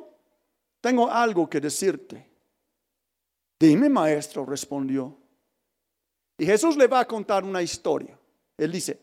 tengo 0.81 1.09
algo 1.09 1.49
que 1.49 1.61
decirte. 1.61 2.29
Dime, 3.59 3.89
maestro, 3.89 4.45
respondió. 4.45 5.17
Y 6.37 6.45
Jesús 6.45 6.75
le 6.75 6.87
va 6.87 6.99
a 6.99 7.07
contar 7.07 7.43
una 7.43 7.61
historia. 7.61 8.17
Él 8.57 8.71
dice, 8.71 8.99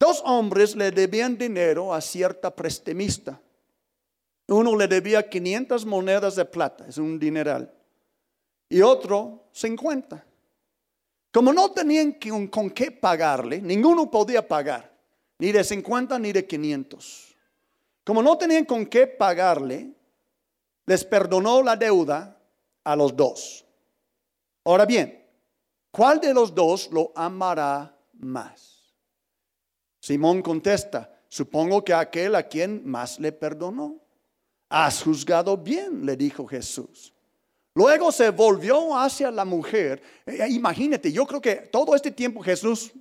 dos 0.00 0.22
hombres 0.24 0.74
le 0.74 0.90
debían 0.90 1.36
dinero 1.36 1.92
a 1.94 2.00
cierta 2.00 2.50
prestemista. 2.56 3.38
Uno 4.48 4.74
le 4.74 4.88
debía 4.88 5.28
500 5.28 5.86
monedas 5.86 6.34
de 6.34 6.44
plata, 6.44 6.86
es 6.88 6.98
un 6.98 7.20
dineral, 7.20 7.72
y 8.68 8.80
otro 8.80 9.44
50. 9.52 10.24
Como 11.32 11.52
no 11.52 11.70
tenían 11.70 12.18
con 12.48 12.70
qué 12.70 12.90
pagarle, 12.90 13.60
ninguno 13.60 14.10
podía 14.10 14.46
pagar, 14.48 14.92
ni 15.38 15.52
de 15.52 15.62
50 15.62 16.18
ni 16.18 16.32
de 16.32 16.44
500. 16.44 17.36
Como 18.02 18.22
no 18.22 18.36
tenían 18.36 18.64
con 18.64 18.86
qué 18.86 19.06
pagarle, 19.06 19.92
les 20.86 21.04
perdonó 21.04 21.62
la 21.62 21.76
deuda 21.76 22.36
a 22.82 22.96
los 22.96 23.14
dos. 23.14 23.64
Ahora 24.64 24.86
bien, 24.86 25.24
¿cuál 25.92 26.20
de 26.20 26.34
los 26.34 26.52
dos 26.52 26.90
lo 26.90 27.12
amará 27.14 27.96
más? 28.14 28.79
Simón 30.00 30.42
contesta, 30.42 31.14
supongo 31.28 31.84
que 31.84 31.94
aquel 31.94 32.34
a 32.34 32.42
quien 32.42 32.82
más 32.84 33.20
le 33.20 33.32
perdonó. 33.32 34.00
Has 34.68 35.02
juzgado 35.02 35.56
bien, 35.56 36.06
le 36.06 36.16
dijo 36.16 36.46
Jesús. 36.46 37.12
Luego 37.74 38.10
se 38.10 38.30
volvió 38.30 38.96
hacia 38.96 39.30
la 39.30 39.44
mujer. 39.44 40.02
Eh, 40.26 40.46
imagínate, 40.50 41.12
yo 41.12 41.26
creo 41.26 41.40
que 41.40 41.56
todo 41.56 41.94
este 41.94 42.10
tiempo 42.10 42.40
Jesús 42.40 42.92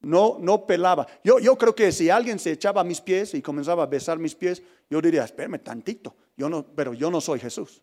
no, 0.00 0.38
no 0.40 0.66
pelaba. 0.66 1.06
Yo, 1.22 1.38
yo 1.38 1.56
creo 1.56 1.74
que 1.74 1.92
si 1.92 2.10
alguien 2.10 2.38
se 2.38 2.52
echaba 2.52 2.80
a 2.80 2.84
mis 2.84 3.00
pies 3.00 3.34
y 3.34 3.42
comenzaba 3.42 3.84
a 3.84 3.86
besar 3.86 4.18
mis 4.18 4.34
pies, 4.34 4.62
yo 4.88 5.00
diría, 5.00 5.24
espérame 5.24 5.62
tantito, 5.62 6.14
yo 6.36 6.48
no, 6.48 6.64
pero 6.64 6.94
yo 6.94 7.10
no 7.10 7.20
soy 7.20 7.38
Jesús. 7.38 7.82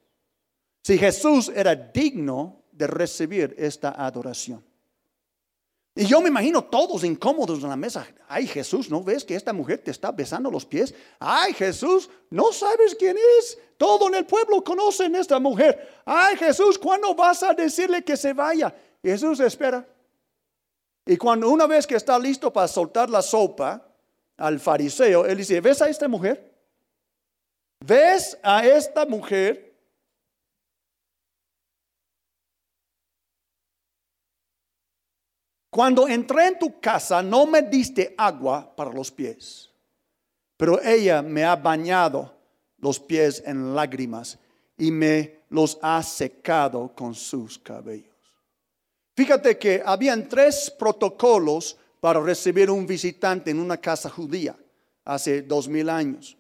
Si 0.84 0.98
Jesús 0.98 1.52
era 1.54 1.76
digno 1.76 2.64
de 2.72 2.88
recibir 2.88 3.56
esta 3.58 3.90
adoración. 3.90 4.64
Y 5.98 6.06
yo 6.06 6.22
me 6.22 6.30
imagino 6.30 6.64
todos 6.64 7.04
incómodos 7.04 7.64
en 7.64 7.70
la 7.70 7.76
mesa. 7.76 8.08
Ay 8.28 8.46
Jesús, 8.46 8.88
¿no 8.88 9.02
ves 9.04 9.26
que 9.26 9.34
esta 9.34 9.52
mujer 9.52 9.80
te 9.80 9.90
está 9.90 10.12
besando 10.12 10.52
los 10.52 10.64
pies? 10.64 10.94
Ay 11.20 11.54
Jesús, 11.54 12.08
¿no 12.30 12.54
sabes 12.54 12.94
quién 12.94 13.18
es? 13.40 13.58
Todo 13.78 14.08
en 14.08 14.14
el 14.14 14.28
pueblo 14.28 14.64
conocen 14.64 15.16
a 15.16 15.20
esta 15.22 15.40
mujer. 15.40 16.04
Ay 16.06 16.38
Jesús, 16.38 16.78
¿cuándo 16.78 17.16
vas 17.16 17.42
a 17.42 17.52
decirle 17.56 18.04
que 18.04 18.16
se 18.16 18.34
vaya? 18.34 18.76
Jesús 19.02 19.40
espera. 19.40 19.88
Y 21.04 21.18
cuando 21.18 21.50
una 21.50 21.66
vez 21.66 21.88
que 21.88 21.96
está 21.96 22.20
listo 22.20 22.54
para 22.54 22.68
soltar 22.68 23.10
la 23.10 23.24
sopa 23.24 23.84
al 24.38 24.60
fariseo, 24.60 25.26
él 25.26 25.38
dice, 25.40 25.60
¿ves 25.62 25.82
a 25.82 25.90
esta 25.90 26.08
mujer? 26.08 26.54
¿Ves 27.84 28.38
a 28.44 28.64
esta 28.64 29.08
mujer? 29.08 29.67
Cuando 35.78 36.08
entré 36.08 36.48
en 36.48 36.58
tu 36.58 36.80
casa 36.80 37.22
no 37.22 37.46
me 37.46 37.62
diste 37.62 38.16
agua 38.18 38.68
para 38.76 38.92
los 38.92 39.12
pies, 39.12 39.70
pero 40.58 40.82
ella 40.82 41.22
me 41.22 41.46
ha 41.46 41.56
bañado 41.56 42.34
los 42.80 43.00
pies 43.00 43.44
en 43.46 43.76
lágrimas 43.76 44.40
y 44.76 44.90
me 44.90 45.42
los 45.52 45.78
ha 45.84 46.02
secado 46.02 46.92
con 46.96 47.14
sus 47.14 47.60
cabellos. 47.60 48.10
Fíjate 49.16 49.60
que 49.60 49.84
habían 49.86 50.28
tres 50.28 50.74
protocolos 50.80 51.78
para 52.02 52.22
recibir 52.22 52.72
un 52.72 52.88
visitante 52.88 53.52
en 53.52 53.60
una 53.60 53.78
casa 53.78 54.10
judía 54.10 54.56
hace 55.06 55.44
dos 55.44 55.68
mil 55.68 55.90
años. 55.90 56.36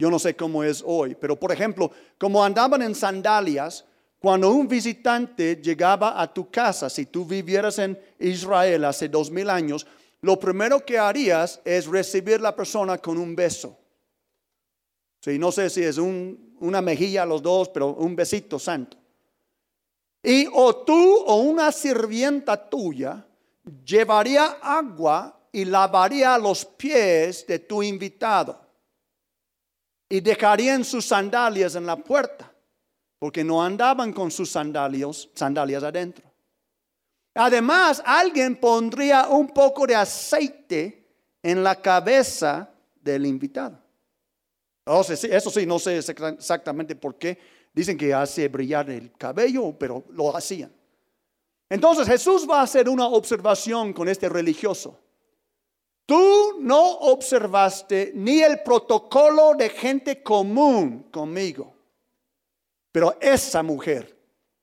Yo 0.00 0.10
no 0.10 0.18
sé 0.18 0.34
cómo 0.34 0.64
es 0.64 0.82
hoy, 0.84 1.14
pero 1.14 1.38
por 1.38 1.52
ejemplo, 1.52 1.92
como 2.18 2.42
andaban 2.42 2.82
en 2.82 2.96
sandalias, 2.96 3.84
cuando 4.20 4.50
un 4.50 4.68
visitante 4.68 5.56
llegaba 5.56 6.20
a 6.20 6.32
tu 6.32 6.50
casa, 6.50 6.90
si 6.90 7.06
tú 7.06 7.24
vivieras 7.24 7.78
en 7.78 7.98
Israel 8.18 8.84
hace 8.84 9.08
dos 9.08 9.30
mil 9.30 9.48
años, 9.48 9.86
lo 10.20 10.38
primero 10.38 10.84
que 10.84 10.98
harías 10.98 11.58
es 11.64 11.86
recibir 11.86 12.38
la 12.38 12.54
persona 12.54 12.98
con 12.98 13.16
un 13.16 13.34
beso. 13.34 13.78
Sí, 15.22 15.38
no 15.38 15.50
sé 15.50 15.70
si 15.70 15.82
es 15.82 15.96
una 15.96 16.82
mejilla 16.82 17.22
a 17.22 17.26
los 17.26 17.42
dos, 17.42 17.70
pero 17.70 17.94
un 17.94 18.14
besito 18.14 18.58
santo. 18.58 18.98
Y 20.22 20.46
o 20.52 20.76
tú 20.76 21.24
o 21.26 21.36
una 21.36 21.72
sirvienta 21.72 22.68
tuya 22.68 23.26
llevaría 23.86 24.58
agua 24.60 25.34
y 25.50 25.64
lavaría 25.64 26.36
los 26.36 26.66
pies 26.66 27.46
de 27.46 27.58
tu 27.58 27.82
invitado 27.82 28.60
y 30.10 30.20
dejarían 30.20 30.84
sus 30.84 31.06
sandalias 31.06 31.74
en 31.74 31.86
la 31.86 31.96
puerta 31.96 32.49
porque 33.20 33.44
no 33.44 33.62
andaban 33.62 34.14
con 34.14 34.30
sus 34.30 34.50
sandalios, 34.50 35.28
sandalias 35.34 35.84
adentro. 35.84 36.24
Además, 37.34 38.02
alguien 38.04 38.56
pondría 38.56 39.28
un 39.28 39.48
poco 39.48 39.86
de 39.86 39.94
aceite 39.94 41.06
en 41.42 41.62
la 41.62 41.80
cabeza 41.80 42.70
del 43.00 43.26
invitado. 43.26 43.78
Oh, 44.86 45.02
eso 45.02 45.50
sí, 45.50 45.66
no 45.66 45.78
sé 45.78 45.98
exactamente 45.98 46.96
por 46.96 47.16
qué. 47.16 47.38
Dicen 47.74 47.98
que 47.98 48.12
hace 48.12 48.48
brillar 48.48 48.88
el 48.88 49.12
cabello, 49.12 49.72
pero 49.78 50.02
lo 50.10 50.34
hacían. 50.34 50.72
Entonces 51.68 52.08
Jesús 52.08 52.48
va 52.50 52.60
a 52.60 52.64
hacer 52.64 52.88
una 52.88 53.06
observación 53.06 53.92
con 53.92 54.08
este 54.08 54.30
religioso. 54.30 54.98
Tú 56.06 56.56
no 56.58 56.90
observaste 57.00 58.12
ni 58.14 58.40
el 58.40 58.62
protocolo 58.62 59.54
de 59.54 59.68
gente 59.68 60.22
común 60.22 61.06
conmigo. 61.12 61.79
Pero 62.92 63.16
esa 63.20 63.62
mujer 63.62 64.16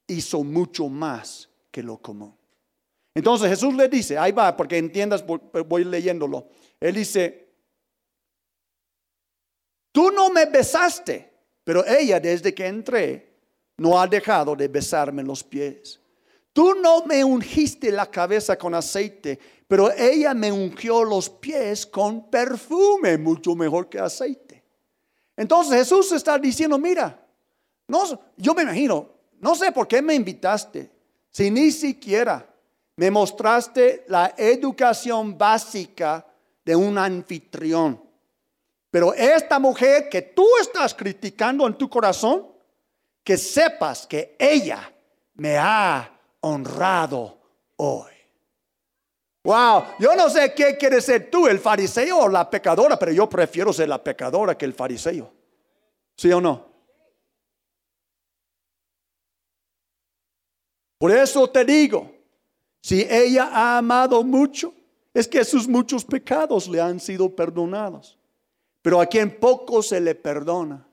hizo 0.08 0.44
mucho 0.44 0.88
más 0.90 1.50
que 1.72 1.84
lo 1.84 1.98
común. 1.98 2.36
Entonces 3.13 3.50
Jesús 3.50 3.74
le 3.74 3.88
dice, 3.88 4.18
ahí 4.18 4.32
va, 4.32 4.56
porque 4.56 4.78
entiendas, 4.78 5.26
voy 5.26 5.84
leyéndolo. 5.84 6.48
Él 6.80 6.96
dice, 6.96 7.50
tú 9.92 10.12
no 10.12 10.30
me 10.30 10.46
besaste, 10.46 11.34
pero 11.63 11.86
ella 11.86 12.20
desde 12.20 12.54
que 12.54 12.68
entré 12.68 13.34
no 13.78 14.00
ha 14.00 14.08
dejado 14.08 14.56
de 14.56 14.68
besarme 14.68 15.24
los 15.24 15.44
pies. 15.44 16.00
Tú 16.54 16.76
no 16.76 17.06
me 17.06 17.24
ungiste 17.24 17.92
la 17.92 18.10
cabeza 18.10 18.58
con 18.58 18.74
aceite, 18.74 19.40
pero 19.68 19.92
ella 19.92 20.34
me 20.34 20.52
ungió 20.52 21.04
los 21.04 21.30
pies 21.30 21.86
con 21.86 22.30
perfume, 22.30 23.18
mucho 23.18 23.56
mejor 23.56 23.90
que 23.90 24.00
aceite. 24.00 24.63
Entonces 25.36 25.76
Jesús 25.76 26.12
está 26.12 26.38
diciendo, 26.40 26.80
mira, 26.80 27.27
no, 27.88 28.04
yo 28.36 28.54
me 28.54 28.63
imagino, 28.63 29.10
no 29.39 29.56
sé 29.56 29.71
por 29.71 29.88
qué 29.88 30.02
me 30.02 30.13
invitaste, 30.13 30.91
si 31.32 31.52
ni 31.52 31.71
siquiera 31.71 32.45
me 32.97 33.12
mostraste 33.12 34.06
la 34.08 34.34
educación 34.38 35.38
básica 35.38 36.26
de 36.65 36.76
un 36.76 36.97
anfitrión. 36.97 38.02
Pero 38.89 39.13
esta 39.13 39.60
mujer 39.60 40.10
que 40.10 40.21
tú 40.21 40.45
estás 40.60 40.93
criticando 40.93 41.67
en 41.67 41.78
tu 41.78 41.89
corazón, 41.89 42.47
que 43.23 43.38
sepas 43.38 44.08
que 44.08 44.36
ella 44.39 44.91
me 45.36 45.58
ha 45.58 46.12
honrado 46.41 47.38
hoy. 47.76 48.12
Wow, 49.43 49.84
yo 50.00 50.15
no 50.15 50.30
sé 50.30 50.54
qué 50.54 50.76
quieres 50.78 51.06
ser 51.06 51.30
tú, 51.30 51.47
el 51.47 51.60
fariseo 51.60 52.19
o 52.19 52.28
la 52.28 52.50
pecadora, 52.50 52.97
pero 52.97 53.12
yo 53.12 53.30
prefiero 53.30 53.71
ser 53.71 53.88
la 53.88 54.04
pecadora 54.04 54.58
que 54.58 54.65
el 54.65 54.73
fariseo. 54.73 55.32
¿Sí 56.15 56.32
o 56.32 56.41
no? 56.41 56.65
Por 60.98 61.12
eso 61.12 61.50
te 61.50 61.64
digo, 61.64 62.12
si 62.82 63.02
ella 63.10 63.50
ha 63.52 63.78
amado 63.78 64.24
mucho, 64.24 64.74
es 65.14 65.28
que 65.28 65.44
sus 65.44 65.68
muchos 65.68 66.06
pecados 66.06 66.68
le 66.68 66.80
han 66.80 67.00
sido 67.00 67.36
perdonados. 67.36 68.18
Pero 68.82 69.02
a 69.02 69.06
quien 69.06 69.40
poco 69.40 69.82
se 69.82 70.00
le 70.00 70.16
perdona, 70.16 70.88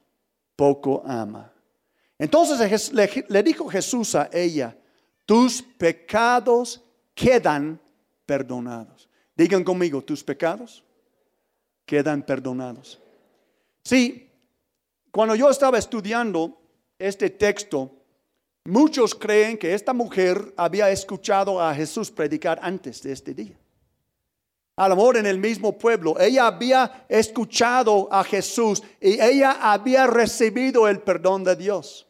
poco 0.56 1.02
ama. 1.06 1.52
Entonces 2.18 2.92
le, 2.92 3.42
dijo 3.42 3.68
Jesús 3.68 4.14
a 4.14 4.28
ella, 4.32 4.76
tus 5.26 5.62
pecados 5.62 6.82
quedan 7.14 7.80
perdonados. 8.26 9.08
Digan 9.36 9.64
conmigo, 9.64 10.02
tus 10.02 10.22
pecados 10.22 10.84
quedan 11.84 12.22
perdonados. 12.22 13.00
Sí, 13.82 14.30
cuando 15.10 15.34
yo 15.34 15.50
estaba 15.50 15.78
estudiando 15.78 16.58
este 16.98 17.30
texto, 17.30 17.90
muchos 18.64 19.14
creen 19.14 19.58
que 19.58 19.74
esta 19.74 19.92
mujer 19.92 20.52
había 20.56 20.90
escuchado 20.90 21.60
a 21.60 21.74
Jesús 21.74 22.10
predicar 22.10 22.58
antes 22.62 23.02
de 23.02 23.12
este 23.12 23.34
día. 23.34 23.56
A 24.76 24.88
lo 24.88 24.96
mejor 24.96 25.16
en 25.16 25.26
el 25.26 25.38
mismo 25.38 25.78
pueblo, 25.78 26.18
ella 26.18 26.48
había 26.48 27.06
escuchado 27.08 28.08
a 28.10 28.24
Jesús 28.24 28.82
y 29.00 29.20
ella 29.20 29.58
había 29.60 30.06
recibido 30.06 30.88
el 30.88 31.00
perdón 31.00 31.44
de 31.44 31.54
Dios. 31.54 32.08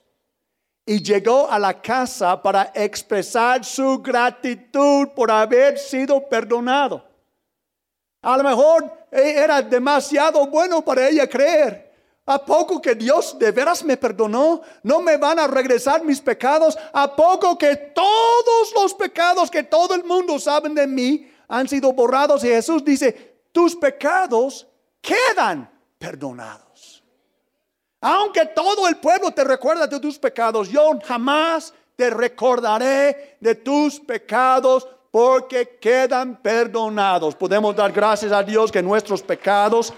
Y 0.86 1.02
llegó 1.02 1.50
a 1.50 1.58
la 1.58 1.80
casa 1.80 2.40
para 2.40 2.72
expresar 2.74 3.64
su 3.64 3.98
gratitud 3.98 5.08
por 5.14 5.30
haber 5.30 5.78
sido 5.78 6.26
perdonado. 6.26 7.04
A 8.22 8.38
lo 8.38 8.44
mejor 8.44 8.90
era 9.10 9.60
demasiado 9.60 10.46
bueno 10.46 10.82
para 10.82 11.08
ella 11.08 11.28
creer. 11.28 11.83
¿A 12.26 12.42
poco 12.42 12.80
que 12.80 12.94
Dios 12.94 13.38
de 13.38 13.50
veras 13.50 13.84
me 13.84 13.98
perdonó? 13.98 14.62
¿No 14.82 15.00
me 15.00 15.18
van 15.18 15.38
a 15.38 15.46
regresar 15.46 16.02
mis 16.02 16.20
pecados? 16.20 16.76
¿A 16.92 17.14
poco 17.14 17.58
que 17.58 17.76
todos 17.76 18.72
los 18.74 18.94
pecados 18.94 19.50
que 19.50 19.62
todo 19.62 19.94
el 19.94 20.04
mundo 20.04 20.38
sabe 20.38 20.70
de 20.70 20.86
mí 20.86 21.30
han 21.48 21.68
sido 21.68 21.92
borrados? 21.92 22.42
Y 22.42 22.48
Jesús 22.48 22.82
dice, 22.82 23.42
tus 23.52 23.76
pecados 23.76 24.66
quedan 25.02 25.70
perdonados. 25.98 27.04
Aunque 28.00 28.46
todo 28.46 28.88
el 28.88 28.96
pueblo 28.96 29.30
te 29.30 29.44
recuerda 29.44 29.86
de 29.86 30.00
tus 30.00 30.18
pecados, 30.18 30.70
yo 30.70 30.98
jamás 31.04 31.74
te 31.94 32.08
recordaré 32.08 33.36
de 33.38 33.54
tus 33.54 34.00
pecados 34.00 34.88
porque 35.10 35.78
quedan 35.78 36.40
perdonados. 36.40 37.34
Podemos 37.34 37.76
dar 37.76 37.92
gracias 37.92 38.32
a 38.32 38.42
Dios 38.42 38.72
que 38.72 38.82
nuestros 38.82 39.22
pecados 39.22 39.92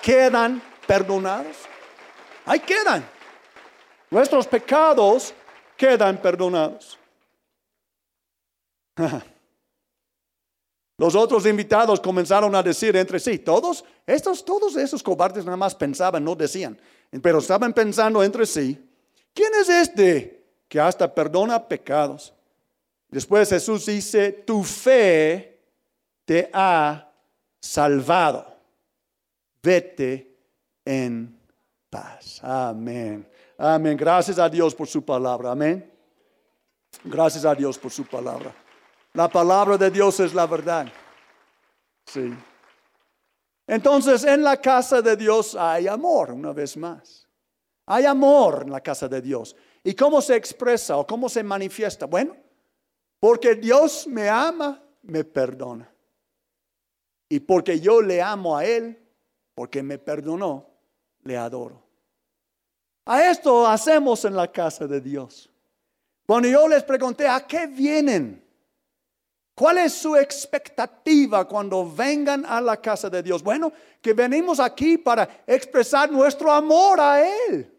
quedan 0.00 0.62
perdonados. 0.86 1.71
Ahí 2.44 2.60
quedan. 2.60 3.08
Nuestros 4.10 4.46
pecados 4.46 5.32
quedan 5.76 6.20
perdonados. 6.20 6.98
Los 10.98 11.14
otros 11.14 11.46
invitados 11.46 11.98
comenzaron 12.00 12.54
a 12.54 12.62
decir 12.62 12.94
entre 12.96 13.18
sí, 13.18 13.38
todos, 13.38 13.84
estos, 14.06 14.44
todos 14.44 14.76
esos 14.76 15.02
cobardes 15.02 15.44
nada 15.44 15.56
más 15.56 15.74
pensaban, 15.74 16.22
no 16.22 16.36
decían, 16.36 16.78
pero 17.20 17.38
estaban 17.38 17.72
pensando 17.72 18.22
entre 18.22 18.46
sí, 18.46 18.78
¿quién 19.34 19.50
es 19.60 19.68
este 19.68 20.44
que 20.68 20.78
hasta 20.78 21.12
perdona 21.12 21.66
pecados? 21.66 22.32
Después 23.08 23.48
Jesús 23.48 23.86
dice, 23.86 24.30
tu 24.32 24.62
fe 24.62 25.60
te 26.24 26.48
ha 26.52 27.10
salvado. 27.60 28.46
Vete 29.62 30.36
en 30.84 31.41
paz. 31.92 32.40
Amén. 32.42 33.28
Amén. 33.58 33.96
Gracias 33.98 34.38
a 34.38 34.48
Dios 34.48 34.74
por 34.74 34.88
su 34.88 35.04
palabra. 35.04 35.50
Amén. 35.50 35.92
Gracias 37.04 37.44
a 37.44 37.54
Dios 37.54 37.78
por 37.78 37.90
su 37.90 38.06
palabra. 38.06 38.54
La 39.12 39.28
palabra 39.28 39.76
de 39.76 39.90
Dios 39.90 40.18
es 40.20 40.32
la 40.32 40.46
verdad. 40.46 40.86
Sí. 42.06 42.32
Entonces, 43.66 44.24
en 44.24 44.42
la 44.42 44.56
casa 44.56 45.02
de 45.02 45.16
Dios 45.16 45.54
hay 45.54 45.86
amor, 45.86 46.32
una 46.32 46.52
vez 46.52 46.78
más. 46.78 47.28
Hay 47.86 48.06
amor 48.06 48.62
en 48.62 48.72
la 48.72 48.80
casa 48.80 49.06
de 49.06 49.20
Dios. 49.20 49.54
¿Y 49.84 49.94
cómo 49.94 50.22
se 50.22 50.34
expresa 50.34 50.96
o 50.96 51.06
cómo 51.06 51.28
se 51.28 51.42
manifiesta? 51.42 52.06
Bueno, 52.06 52.34
porque 53.20 53.54
Dios 53.54 54.06
me 54.06 54.30
ama, 54.30 54.82
me 55.02 55.24
perdona. 55.24 55.92
Y 57.28 57.40
porque 57.40 57.78
yo 57.80 58.00
le 58.00 58.22
amo 58.22 58.56
a 58.56 58.64
Él, 58.64 58.98
porque 59.54 59.82
me 59.82 59.98
perdonó, 59.98 60.71
le 61.22 61.36
adoro. 61.36 61.82
A 63.04 63.28
esto 63.28 63.66
hacemos 63.66 64.24
en 64.24 64.36
la 64.36 64.50
casa 64.50 64.86
de 64.86 65.00
Dios. 65.00 65.50
Cuando 66.26 66.48
yo 66.48 66.68
les 66.68 66.82
pregunté, 66.84 67.26
¿a 67.26 67.46
qué 67.46 67.66
vienen? 67.66 68.42
¿Cuál 69.54 69.78
es 69.78 69.92
su 69.92 70.16
expectativa 70.16 71.46
cuando 71.46 71.90
vengan 71.90 72.44
a 72.46 72.60
la 72.60 72.80
casa 72.80 73.10
de 73.10 73.22
Dios? 73.22 73.42
Bueno, 73.42 73.72
que 74.00 74.14
venimos 74.14 74.58
aquí 74.60 74.96
para 74.96 75.44
expresar 75.46 76.10
nuestro 76.10 76.50
amor 76.50 77.00
a 77.00 77.20
Él. 77.20 77.70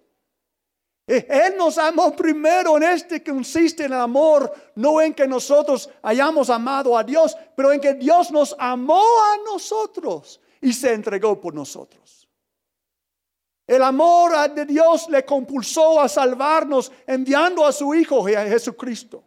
Eh, 1.08 1.26
Él 1.30 1.56
nos 1.58 1.78
amó 1.78 2.16
primero 2.16 2.78
en 2.78 2.84
este 2.84 3.22
que 3.22 3.32
consiste 3.32 3.86
en 3.86 3.94
el 3.94 4.00
amor, 4.00 4.54
no 4.76 5.02
en 5.02 5.14
que 5.14 5.28
nosotros 5.28 5.90
hayamos 6.02 6.50
amado 6.50 6.98
a 6.98 7.04
Dios, 7.04 7.36
pero 7.56 7.74
en 7.74 7.82
que 7.82 7.94
Dios 7.94 8.32
nos 8.32 8.56
amó 8.60 9.02
a 9.02 9.38
nosotros 9.44 10.40
y 10.62 10.72
se 10.72 10.94
entregó 10.94 11.40
por 11.42 11.54
nosotros. 11.54 12.23
El 13.66 13.82
amor 13.82 14.54
de 14.54 14.66
Dios 14.66 15.08
le 15.10 15.24
compulsó 15.24 16.02
a 16.02 16.10
salvarnos 16.10 16.92
enviando 17.08 17.66
a 17.66 17.72
su 17.72 17.96
Hijo 17.96 18.24
Jesucristo. 18.26 19.24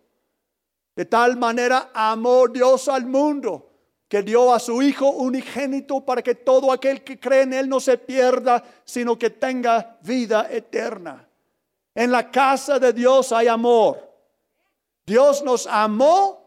De 0.95 1.05
tal 1.07 1.37
manera 1.37 1.91
amó 1.95 2.47
Dios 2.49 2.89
al 2.89 3.07
mundo 3.07 3.71
que 4.09 4.23
dio 4.23 4.53
a 4.53 4.59
su 4.59 4.83
Hijo 4.83 5.11
unigénito 5.11 6.05
para 6.05 6.23
que 6.23 6.35
todo 6.35 6.71
aquel 6.71 7.03
que 7.03 7.19
cree 7.19 7.43
en 7.43 7.53
Él 7.53 7.69
no 7.69 7.81
se 7.81 7.99
pierda, 7.99 8.63
sino 8.85 9.19
que 9.19 9.31
tenga 9.31 9.99
vida 10.03 10.49
eterna. 10.51 11.29
En 11.95 12.13
la 12.13 12.31
casa 12.31 12.79
de 12.79 12.93
Dios 12.93 13.33
hay 13.33 13.49
amor. 13.49 14.07
Dios 15.05 15.43
nos 15.43 15.67
amó 15.67 16.47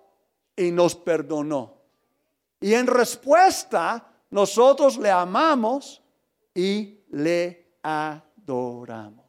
y 0.56 0.72
nos 0.72 0.96
perdonó. 0.96 1.76
Y 2.62 2.74
en 2.74 2.88
respuesta, 2.88 4.06
nosotros 4.30 4.98
le 4.98 5.10
amamos 5.10 6.02
y 6.54 7.00
le 7.10 7.69
adoramos. 7.84 9.26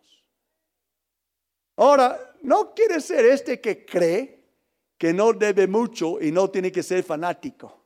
Ahora, 1.77 2.35
no 2.43 2.75
quiere 2.75 3.01
ser 3.01 3.25
este 3.27 3.61
que 3.61 3.85
cree 3.85 4.41
que 4.99 5.13
no 5.13 5.33
debe 5.33 5.67
mucho 5.67 6.21
y 6.21 6.31
no 6.31 6.51
tiene 6.51 6.71
que 6.71 6.83
ser 6.83 7.03
fanático. 7.03 7.81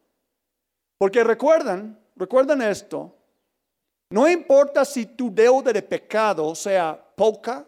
Porque 0.99 1.23
recuerdan, 1.23 1.99
recuerdan 2.17 2.63
esto, 2.63 3.17
no 4.11 4.29
importa 4.29 4.85
si 4.85 5.07
tu 5.07 5.33
deuda 5.33 5.73
de 5.73 5.83
pecado 5.83 6.55
sea 6.55 7.01
poca 7.17 7.67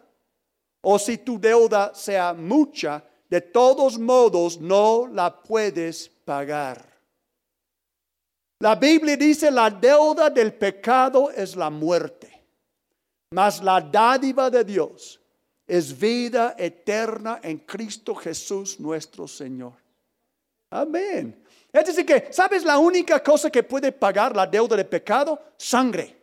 o 0.81 0.99
si 0.99 1.17
tu 1.17 1.39
deuda 1.39 1.93
sea 1.93 2.33
mucha, 2.33 3.03
de 3.29 3.41
todos 3.41 3.97
modos 3.97 4.59
no 4.59 5.07
la 5.07 5.41
puedes 5.41 6.09
pagar. 6.09 6.97
La 8.59 8.75
Biblia 8.75 9.17
dice 9.17 9.51
la 9.51 9.69
deuda 9.69 10.29
del 10.29 10.53
pecado 10.53 11.29
es 11.31 11.55
la 11.55 11.69
muerte, 11.69 12.26
mas 13.31 13.61
la 13.61 13.81
dádiva 13.81 14.49
de 14.49 14.63
Dios 14.63 15.19
es 15.65 15.97
vida 15.97 16.55
eterna 16.57 17.39
en 17.43 17.57
Cristo 17.59 18.15
Jesús 18.15 18.79
nuestro 18.79 19.27
Señor. 19.27 19.73
Amén. 20.69 21.43
Es 21.71 21.85
decir, 21.85 22.05
que, 22.05 22.27
¿sabes 22.31 22.63
la 22.63 22.77
única 22.77 23.21
cosa 23.21 23.49
que 23.49 23.63
puede 23.63 23.91
pagar 23.91 24.35
la 24.35 24.47
deuda 24.47 24.75
de 24.75 24.85
pecado? 24.85 25.41
Sangre. 25.57 26.15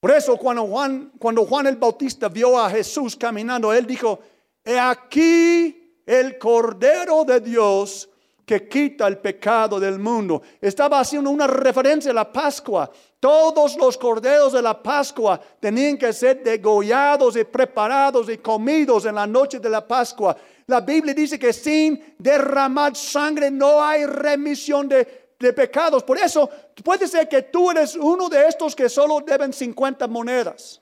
Por 0.00 0.10
eso 0.10 0.36
cuando 0.36 0.66
Juan, 0.66 1.12
cuando 1.18 1.44
Juan 1.44 1.66
el 1.66 1.76
Bautista 1.76 2.28
vio 2.28 2.58
a 2.58 2.70
Jesús 2.70 3.16
caminando, 3.16 3.72
él 3.72 3.86
dijo, 3.86 4.20
he 4.62 4.78
aquí 4.78 6.00
el 6.06 6.38
Cordero 6.38 7.24
de 7.24 7.40
Dios 7.40 8.08
que 8.44 8.68
quita 8.68 9.06
el 9.06 9.18
pecado 9.18 9.80
del 9.80 9.98
mundo. 9.98 10.42
Estaba 10.60 11.00
haciendo 11.00 11.30
una 11.30 11.46
referencia 11.46 12.10
a 12.10 12.14
la 12.14 12.32
Pascua. 12.32 12.90
Todos 13.18 13.76
los 13.76 13.96
corderos 13.96 14.52
de 14.52 14.60
la 14.60 14.82
Pascua 14.82 15.40
tenían 15.60 15.96
que 15.96 16.12
ser 16.12 16.42
degollados 16.42 17.36
y 17.36 17.44
preparados 17.44 18.28
y 18.28 18.38
comidos 18.38 19.06
en 19.06 19.14
la 19.14 19.26
noche 19.26 19.58
de 19.58 19.70
la 19.70 19.86
Pascua. 19.86 20.36
La 20.66 20.80
Biblia 20.80 21.14
dice 21.14 21.38
que 21.38 21.52
sin 21.52 22.14
derramar 22.18 22.94
sangre 22.96 23.50
no 23.50 23.82
hay 23.82 24.06
remisión 24.06 24.88
de 24.88 25.24
de 25.38 25.52
pecados. 25.52 26.02
Por 26.02 26.18
eso 26.18 26.48
puede 26.82 27.06
ser 27.06 27.28
que 27.28 27.42
tú 27.42 27.70
eres 27.70 27.94
uno 27.96 28.28
de 28.28 28.46
estos 28.48 28.74
que 28.74 28.88
solo 28.88 29.20
deben 29.20 29.52
50 29.52 30.06
monedas 30.08 30.80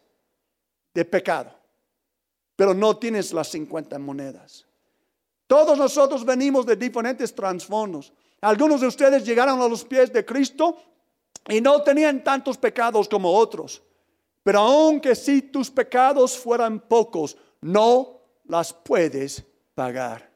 de 0.94 1.04
pecado, 1.04 1.50
pero 2.56 2.74
no 2.74 2.96
tienes 2.96 3.32
las 3.32 3.48
50 3.48 3.98
monedas. 3.98 4.66
Todos 5.52 5.76
nosotros 5.76 6.24
venimos 6.24 6.64
de 6.64 6.76
diferentes 6.76 7.34
trasfondos. 7.34 8.10
Algunos 8.40 8.80
de 8.80 8.86
ustedes 8.86 9.22
llegaron 9.22 9.60
a 9.60 9.68
los 9.68 9.84
pies 9.84 10.10
de 10.10 10.24
Cristo 10.24 10.78
y 11.46 11.60
no 11.60 11.82
tenían 11.82 12.24
tantos 12.24 12.56
pecados 12.56 13.06
como 13.06 13.30
otros. 13.30 13.82
Pero 14.42 14.60
aunque 14.60 15.14
si 15.14 15.42
tus 15.42 15.70
pecados 15.70 16.38
fueran 16.38 16.80
pocos, 16.80 17.36
no 17.60 18.22
las 18.44 18.72
puedes 18.72 19.44
pagar. 19.74 20.32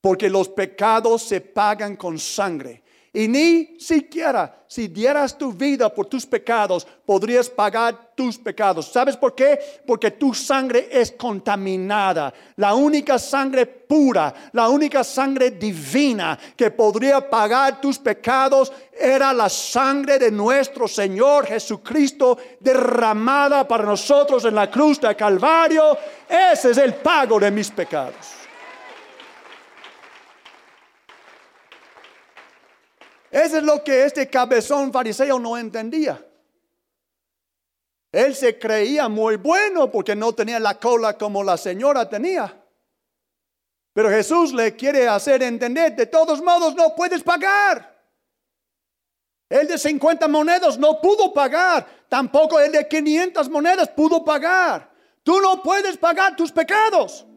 Porque 0.00 0.30
los 0.30 0.48
pecados 0.48 1.22
se 1.22 1.40
pagan 1.40 1.96
con 1.96 2.16
sangre. 2.16 2.84
Y 3.12 3.26
ni 3.28 3.78
siquiera 3.80 4.54
si 4.68 4.86
dieras 4.86 5.36
tu 5.36 5.50
vida 5.50 5.88
por 5.88 6.06
tus 6.06 6.26
pecados, 6.26 6.86
podrías 7.06 7.48
pagar 7.48 8.12
tus 8.14 8.36
pecados. 8.36 8.92
¿Sabes 8.92 9.16
por 9.16 9.34
qué? 9.34 9.58
Porque 9.86 10.10
tu 10.10 10.34
sangre 10.34 10.88
es 10.92 11.12
contaminada. 11.12 12.34
La 12.56 12.74
única 12.74 13.18
sangre 13.18 13.64
pura, 13.64 14.50
la 14.52 14.68
única 14.68 15.02
sangre 15.02 15.52
divina 15.52 16.38
que 16.54 16.70
podría 16.70 17.30
pagar 17.30 17.80
tus 17.80 17.98
pecados 17.98 18.70
era 18.92 19.32
la 19.32 19.48
sangre 19.48 20.18
de 20.18 20.30
nuestro 20.30 20.86
Señor 20.86 21.46
Jesucristo 21.46 22.36
derramada 22.60 23.66
para 23.66 23.84
nosotros 23.84 24.44
en 24.44 24.54
la 24.54 24.70
cruz 24.70 25.00
de 25.00 25.16
Calvario. 25.16 25.96
Ese 26.28 26.72
es 26.72 26.76
el 26.76 26.94
pago 26.94 27.40
de 27.40 27.50
mis 27.50 27.70
pecados. 27.70 28.47
Eso 33.38 33.58
es 33.58 33.62
lo 33.62 33.84
que 33.84 34.04
este 34.04 34.28
cabezón 34.28 34.92
fariseo 34.92 35.38
no 35.38 35.56
entendía. 35.56 36.24
Él 38.10 38.34
se 38.34 38.58
creía 38.58 39.08
muy 39.08 39.36
bueno 39.36 39.90
porque 39.90 40.16
no 40.16 40.32
tenía 40.32 40.58
la 40.58 40.78
cola 40.80 41.16
como 41.16 41.44
la 41.44 41.56
señora 41.56 42.08
tenía. 42.08 42.60
Pero 43.92 44.10
Jesús 44.10 44.52
le 44.52 44.74
quiere 44.74 45.06
hacer 45.06 45.42
entender, 45.42 45.94
de 45.94 46.06
todos 46.06 46.42
modos 46.42 46.74
no 46.74 46.94
puedes 46.96 47.22
pagar. 47.22 47.96
El 49.48 49.68
de 49.68 49.78
50 49.78 50.26
monedas 50.26 50.78
no 50.78 51.00
pudo 51.00 51.32
pagar, 51.32 51.86
tampoco 52.08 52.58
el 52.58 52.72
de 52.72 52.88
500 52.88 53.48
monedas 53.50 53.88
pudo 53.88 54.24
pagar. 54.24 54.90
Tú 55.22 55.40
no 55.40 55.62
puedes 55.62 55.96
pagar 55.96 56.34
tus 56.34 56.50
pecados. 56.50 57.27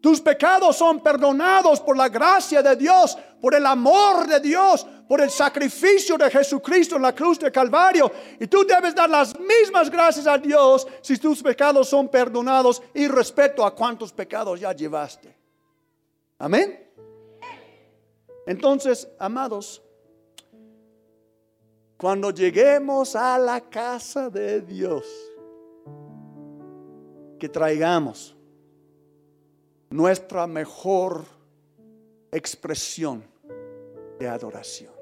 Tus 0.00 0.20
pecados 0.20 0.76
son 0.76 1.00
perdonados 1.00 1.78
por 1.80 1.96
la 1.96 2.08
gracia 2.08 2.62
de 2.62 2.74
Dios, 2.74 3.18
por 3.40 3.54
el 3.54 3.66
amor 3.66 4.26
de 4.26 4.40
Dios, 4.40 4.86
por 5.06 5.20
el 5.20 5.30
sacrificio 5.30 6.16
de 6.16 6.30
Jesucristo 6.30 6.96
en 6.96 7.02
la 7.02 7.14
cruz 7.14 7.38
de 7.38 7.52
Calvario. 7.52 8.10
Y 8.38 8.46
tú 8.46 8.64
debes 8.64 8.94
dar 8.94 9.10
las 9.10 9.38
mismas 9.38 9.90
gracias 9.90 10.26
a 10.26 10.38
Dios 10.38 10.86
si 11.02 11.18
tus 11.18 11.42
pecados 11.42 11.88
son 11.88 12.08
perdonados 12.08 12.82
y 12.94 13.08
respecto 13.08 13.64
a 13.64 13.74
cuántos 13.74 14.10
pecados 14.12 14.58
ya 14.58 14.72
llevaste. 14.72 15.36
Amén. 16.38 16.90
Entonces, 18.46 19.06
amados, 19.18 19.82
cuando 21.98 22.30
lleguemos 22.30 23.14
a 23.14 23.38
la 23.38 23.60
casa 23.60 24.30
de 24.30 24.62
Dios, 24.62 25.04
que 27.38 27.48
traigamos 27.50 28.34
nuestra 29.90 30.46
mejor 30.46 31.24
expresión 32.30 33.24
de 34.18 34.28
adoración. 34.28 34.92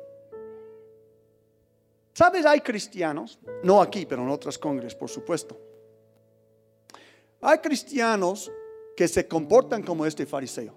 ¿Sabes? 2.14 2.44
Hay 2.46 2.60
cristianos, 2.60 3.38
no 3.62 3.80
aquí, 3.80 4.06
pero 4.06 4.22
en 4.22 4.30
otras 4.30 4.58
congres, 4.58 4.94
por 4.94 5.08
supuesto. 5.08 5.56
Hay 7.40 7.58
cristianos 7.58 8.50
que 8.96 9.06
se 9.06 9.28
comportan 9.28 9.82
como 9.82 10.04
este 10.04 10.26
fariseo. 10.26 10.74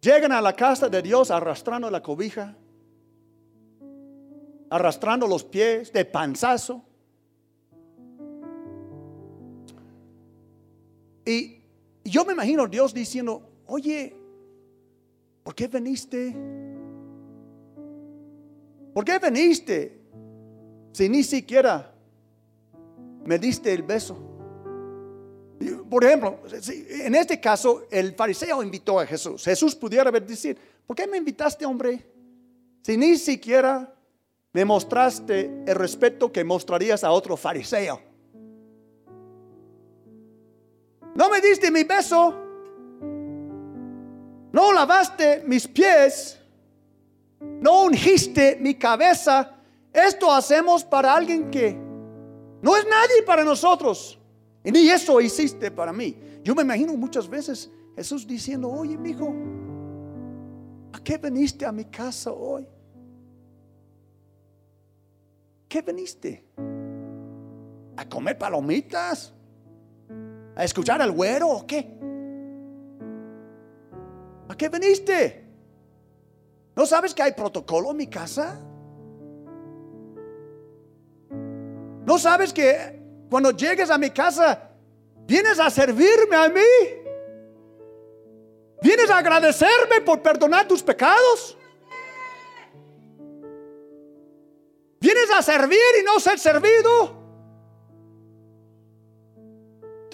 Llegan 0.00 0.32
a 0.32 0.40
la 0.40 0.52
casa 0.52 0.88
de 0.88 1.02
Dios 1.02 1.30
arrastrando 1.30 1.90
la 1.90 2.02
cobija, 2.02 2.54
arrastrando 4.70 5.26
los 5.26 5.42
pies 5.42 5.92
de 5.92 6.04
panzazo 6.04 6.84
Y 11.24 11.62
yo 12.04 12.24
me 12.24 12.32
imagino 12.32 12.66
Dios 12.66 12.92
diciendo, 12.92 13.42
oye, 13.66 14.14
¿por 15.42 15.54
qué 15.54 15.68
veniste? 15.68 16.34
¿Por 18.92 19.04
qué 19.04 19.18
veniste 19.18 20.00
si 20.92 21.08
ni 21.08 21.22
siquiera 21.22 21.94
me 23.24 23.38
diste 23.38 23.72
el 23.72 23.82
beso? 23.82 24.16
Por 25.88 26.04
ejemplo, 26.04 26.40
en 26.90 27.14
este 27.14 27.40
caso 27.40 27.86
el 27.90 28.14
fariseo 28.14 28.62
invitó 28.62 29.00
a 29.00 29.06
Jesús. 29.06 29.44
Jesús 29.44 29.74
pudiera 29.74 30.08
haber 30.08 30.26
decir, 30.26 30.58
¿por 30.86 30.96
qué 30.96 31.06
me 31.06 31.16
invitaste, 31.16 31.64
hombre? 31.64 32.04
Si 32.82 32.96
ni 32.96 33.16
siquiera 33.16 33.94
me 34.52 34.64
mostraste 34.64 35.50
el 35.66 35.74
respeto 35.74 36.30
que 36.30 36.44
mostrarías 36.44 37.02
a 37.02 37.10
otro 37.10 37.36
fariseo. 37.36 38.13
No 41.14 41.30
me 41.30 41.40
diste 41.40 41.70
mi 41.70 41.84
beso. 41.84 42.34
No 44.52 44.72
lavaste 44.72 45.42
mis 45.46 45.66
pies. 45.68 46.38
No 47.40 47.84
ungiste 47.84 48.58
mi 48.60 48.74
cabeza. 48.74 49.54
Esto 49.92 50.32
hacemos 50.32 50.84
para 50.84 51.14
alguien 51.14 51.50
que 51.50 51.72
no 52.62 52.76
es 52.76 52.84
nadie 52.84 53.22
para 53.24 53.44
nosotros. 53.44 54.18
Y 54.64 54.72
ni 54.72 54.88
eso 54.88 55.20
hiciste 55.20 55.70
para 55.70 55.92
mí. 55.92 56.16
Yo 56.42 56.54
me 56.54 56.62
imagino 56.62 56.96
muchas 56.96 57.28
veces 57.28 57.70
Jesús 57.94 58.26
diciendo, 58.26 58.70
oye, 58.70 58.96
mi 58.96 59.10
hijo, 59.10 59.32
¿a 60.92 61.00
qué 61.02 61.16
veniste 61.18 61.64
a 61.64 61.72
mi 61.72 61.84
casa 61.84 62.32
hoy? 62.32 62.66
¿Qué 65.68 65.82
veniste? 65.82 66.44
¿A 67.96 68.08
comer 68.08 68.36
palomitas? 68.38 69.32
¿A 70.56 70.64
escuchar 70.64 71.02
al 71.02 71.10
güero 71.10 71.48
o 71.48 71.66
qué? 71.66 71.98
¿A 74.48 74.56
qué 74.56 74.68
viniste? 74.68 75.44
¿No 76.76 76.86
sabes 76.86 77.14
que 77.14 77.22
hay 77.22 77.32
protocolo 77.32 77.90
en 77.90 77.96
mi 77.96 78.06
casa? 78.06 78.60
¿No 82.04 82.18
sabes 82.18 82.52
que 82.52 83.00
cuando 83.30 83.50
llegues 83.50 83.90
a 83.90 83.98
mi 83.98 84.10
casa 84.10 84.70
vienes 85.26 85.58
a 85.58 85.70
servirme 85.70 86.36
a 86.36 86.48
mí? 86.48 86.60
¿Vienes 88.82 89.10
a 89.10 89.18
agradecerme 89.18 90.02
por 90.04 90.20
perdonar 90.20 90.68
tus 90.68 90.82
pecados? 90.82 91.56
¿Vienes 95.00 95.30
a 95.36 95.42
servir 95.42 95.78
y 96.00 96.04
no 96.04 96.20
ser 96.20 96.38
servido? 96.38 97.23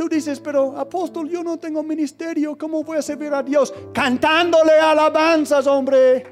Tú 0.01 0.09
dices, 0.09 0.41
pero 0.41 0.79
apóstol, 0.79 1.29
yo 1.29 1.45
no 1.45 1.59
tengo 1.59 1.83
ministerio, 1.83 2.57
¿cómo 2.57 2.83
voy 2.83 2.97
a 2.97 3.03
servir 3.03 3.35
a 3.35 3.43
Dios? 3.43 3.71
Cantándole 3.93 4.73
alabanzas, 4.73 5.67
hombre. 5.67 6.25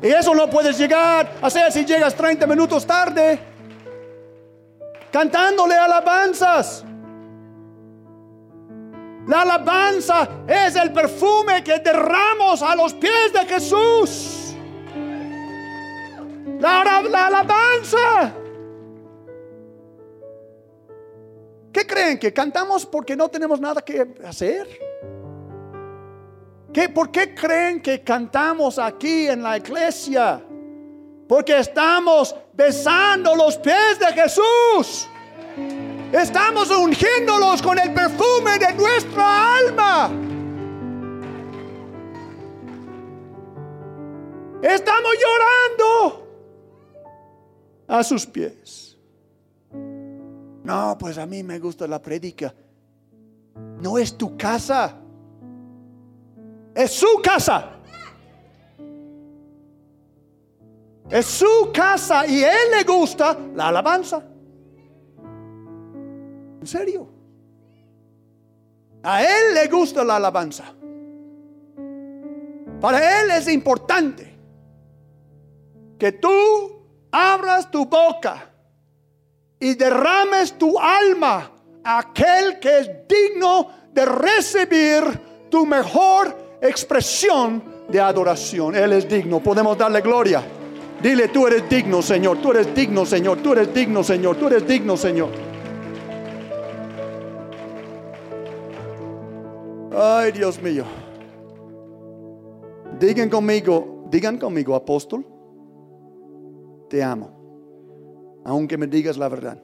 Y 0.00 0.06
eso 0.06 0.32
no 0.32 0.48
puedes 0.48 0.78
llegar 0.78 1.28
a 1.42 1.46
hacer 1.48 1.72
si 1.72 1.84
llegas 1.84 2.14
30 2.14 2.46
minutos 2.46 2.86
tarde. 2.86 3.40
Cantándole 5.10 5.74
alabanzas. 5.74 6.84
La 9.26 9.42
alabanza 9.42 10.28
es 10.46 10.76
el 10.76 10.92
perfume 10.92 11.64
que 11.64 11.80
derramos 11.80 12.62
a 12.62 12.76
los 12.76 12.94
pies 12.94 13.32
de 13.32 13.40
Jesús. 13.40 14.54
La, 16.60 17.02
la 17.02 17.26
alabanza 17.26 18.43
¿Qué 21.74 21.84
creen? 21.84 22.20
¿Que 22.20 22.32
cantamos 22.32 22.86
porque 22.86 23.16
no 23.16 23.28
tenemos 23.28 23.58
nada 23.58 23.82
que 23.82 24.14
hacer? 24.24 24.78
¿Qué, 26.72 26.88
¿Por 26.88 27.10
qué 27.10 27.34
creen 27.34 27.82
que 27.82 28.00
cantamos 28.00 28.78
aquí 28.78 29.26
en 29.26 29.42
la 29.42 29.56
iglesia? 29.56 30.40
Porque 31.28 31.58
estamos 31.58 32.32
besando 32.52 33.34
los 33.34 33.58
pies 33.58 33.98
de 33.98 34.06
Jesús. 34.06 35.08
Estamos 36.12 36.70
ungiéndolos 36.70 37.60
con 37.60 37.76
el 37.76 37.92
perfume 37.92 38.56
de 38.56 38.72
nuestra 38.74 39.56
alma. 39.56 40.12
Estamos 44.62 45.12
llorando 45.20 46.28
a 47.88 48.04
sus 48.04 48.24
pies. 48.26 48.93
No, 50.64 50.96
pues 50.98 51.18
a 51.18 51.26
mí 51.26 51.42
me 51.42 51.58
gusta 51.58 51.86
la 51.86 52.00
predica. 52.00 52.52
No 53.80 53.98
es 53.98 54.16
tu 54.16 54.36
casa. 54.36 54.96
Es 56.74 56.90
su 56.90 57.20
casa. 57.22 57.70
Es 61.10 61.26
su 61.26 61.70
casa 61.72 62.26
y 62.26 62.42
él 62.42 62.70
le 62.78 62.82
gusta 62.82 63.38
la 63.54 63.68
alabanza. 63.68 64.22
¿En 66.60 66.66
serio? 66.66 67.08
A 69.02 69.22
él 69.22 69.54
le 69.54 69.68
gusta 69.68 70.02
la 70.02 70.16
alabanza. 70.16 70.64
Para 72.80 73.20
él 73.20 73.30
es 73.32 73.48
importante 73.48 74.34
que 75.98 76.12
tú 76.12 76.30
abras 77.12 77.70
tu 77.70 77.84
boca 77.84 78.53
y 79.64 79.74
derrames 79.76 80.58
tu 80.58 80.78
alma 80.78 81.50
aquel 81.82 82.60
que 82.60 82.80
es 82.80 82.90
digno 83.08 83.66
de 83.94 84.04
recibir 84.04 85.02
tu 85.48 85.64
mejor 85.64 86.36
expresión 86.60 87.62
de 87.88 87.98
adoración. 87.98 88.76
Él 88.76 88.92
es 88.92 89.08
digno, 89.08 89.40
podemos 89.40 89.78
darle 89.78 90.02
gloria. 90.02 90.42
Dile, 91.02 91.28
tú 91.28 91.46
eres 91.46 91.66
digno, 91.66 92.02
Señor, 92.02 92.42
tú 92.42 92.50
eres 92.50 92.74
digno, 92.74 93.06
Señor, 93.06 93.38
tú 93.38 93.52
eres 93.52 93.72
digno, 93.72 94.04
Señor, 94.04 94.36
tú 94.36 94.48
eres 94.48 94.68
digno, 94.68 94.98
Señor. 94.98 95.30
Ay, 99.96 100.30
Dios 100.32 100.60
mío. 100.60 100.84
Digan 103.00 103.30
conmigo, 103.30 104.04
digan 104.10 104.36
conmigo, 104.36 104.74
apóstol, 104.74 105.24
te 106.90 107.02
amo, 107.02 107.33
aunque 108.44 108.76
me 108.76 108.86
digas 108.86 109.16
la 109.16 109.28
verdad. 109.28 109.58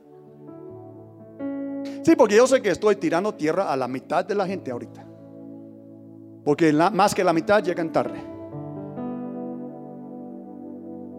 Sí, 2.03 2.17
porque 2.17 2.37
yo 2.37 2.47
sé 2.47 2.63
que 2.63 2.71
estoy 2.71 2.97
tirando 2.97 3.35
tierra 3.35 3.71
a 3.71 3.77
la 3.77 3.87
mitad 3.87 4.25
de 4.25 4.35
la 4.35 4.47
gente 4.47 4.71
ahorita. 4.71 5.07
Porque 6.45 6.73
más 6.73 7.15
que 7.15 7.23
la 7.23 7.33
mitad 7.33 7.63
llegan 7.63 7.93
tarde. 7.93 8.21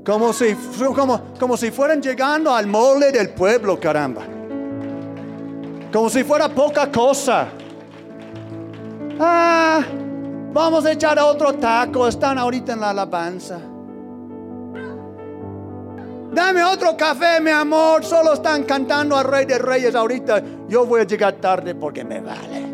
Como 0.04 0.34
si, 0.34 0.56
como, 0.96 1.22
como 1.40 1.56
si 1.56 1.70
fueran 1.70 2.02
llegando 2.02 2.54
al 2.54 2.66
mole 2.66 3.12
del 3.12 3.30
pueblo, 3.30 3.80
caramba. 3.80 4.24
Como 5.94 6.10
si 6.10 6.24
fuera 6.24 6.50
poca 6.50 6.92
cosa. 6.92 7.50
Ah, 9.20 9.84
vamos 10.52 10.86
a 10.86 10.92
echar 10.92 11.20
otro 11.20 11.54
taco. 11.54 12.08
Están 12.08 12.40
ahorita 12.40 12.74
en 12.74 12.80
la 12.80 12.90
alabanza. 12.90 13.71
Dame 16.32 16.64
otro 16.64 16.96
café, 16.96 17.42
mi 17.42 17.52
amor. 17.52 18.06
Solo 18.06 18.34
están 18.34 18.64
cantando 18.64 19.18
al 19.18 19.26
Rey 19.26 19.46
de 19.46 19.58
Reyes 19.58 19.96
ahorita. 19.96 20.42
Yo 20.70 20.86
voy 20.86 21.02
a 21.02 21.04
llegar 21.04 21.34
tarde 21.34 21.76
porque 21.76 22.06
me 22.06 22.22
vale. 22.22 22.72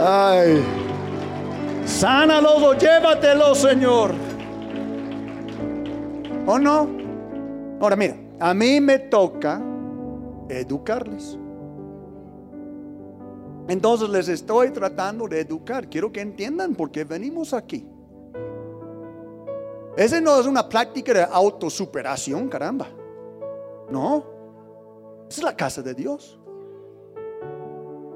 Ay, 0.00 0.64
sánalo, 1.84 2.72
llévatelo, 2.74 3.52
Señor. 3.56 4.12
¿O 6.46 6.56
no? 6.56 6.88
Ahora 7.80 7.96
mira, 7.96 8.14
a 8.38 8.54
mí 8.54 8.80
me 8.80 9.00
toca 9.00 9.60
educarles. 10.48 11.36
Entonces 13.68 14.08
les 14.08 14.28
estoy 14.28 14.70
tratando 14.70 15.28
de 15.28 15.40
educar. 15.40 15.88
Quiero 15.88 16.10
que 16.10 16.20
entiendan 16.20 16.74
por 16.74 16.90
qué 16.90 17.04
venimos 17.04 17.52
aquí. 17.52 17.86
Ese 19.96 20.20
no 20.20 20.40
es 20.40 20.46
una 20.46 20.68
práctica 20.68 21.12
de 21.12 21.22
autosuperación, 21.22 22.48
caramba. 22.48 22.88
No. 23.90 24.24
Es 25.28 25.42
la 25.42 25.54
casa 25.54 25.82
de 25.82 25.94
Dios. 25.94 26.38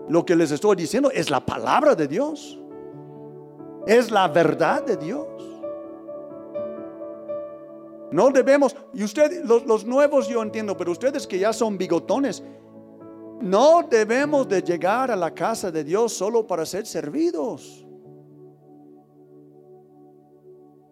Lo 0.08 0.24
que 0.24 0.34
les 0.34 0.50
estoy 0.50 0.76
diciendo 0.76 1.10
es 1.10 1.28
la 1.28 1.44
palabra 1.44 1.94
de 1.94 2.08
Dios. 2.08 2.58
Es 3.86 4.10
la 4.10 4.28
verdad 4.28 4.84
de 4.84 4.96
Dios. 4.96 5.26
No 8.10 8.30
debemos, 8.30 8.76
y 8.92 9.04
ustedes, 9.04 9.42
los, 9.44 9.86
nuevos 9.86 10.28
yo 10.28 10.42
entiendo, 10.42 10.76
pero 10.76 10.92
ustedes 10.92 11.26
que 11.26 11.38
ya 11.38 11.52
son 11.52 11.78
bigotones, 11.78 12.42
no 13.42 13.82
debemos 13.82 14.48
de 14.48 14.62
llegar 14.62 15.10
a 15.10 15.16
la 15.16 15.32
casa 15.32 15.70
de 15.70 15.84
Dios 15.84 16.12
solo 16.12 16.46
para 16.46 16.64
ser 16.64 16.86
servidos. 16.86 17.84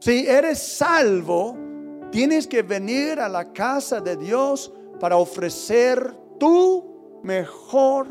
Si 0.01 0.27
eres 0.27 0.59
salvo, 0.59 1.57
tienes 2.11 2.47
que 2.47 2.63
venir 2.63 3.21
a 3.21 3.29
la 3.29 3.53
casa 3.53 4.01
de 4.01 4.17
Dios 4.17 4.73
para 4.99 5.17
ofrecer 5.17 6.17
tu 6.39 7.21
mejor 7.23 8.07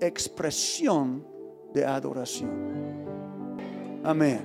expresión 0.00 1.26
de 1.72 1.84
adoración. 1.84 2.50
Amén. 4.04 4.42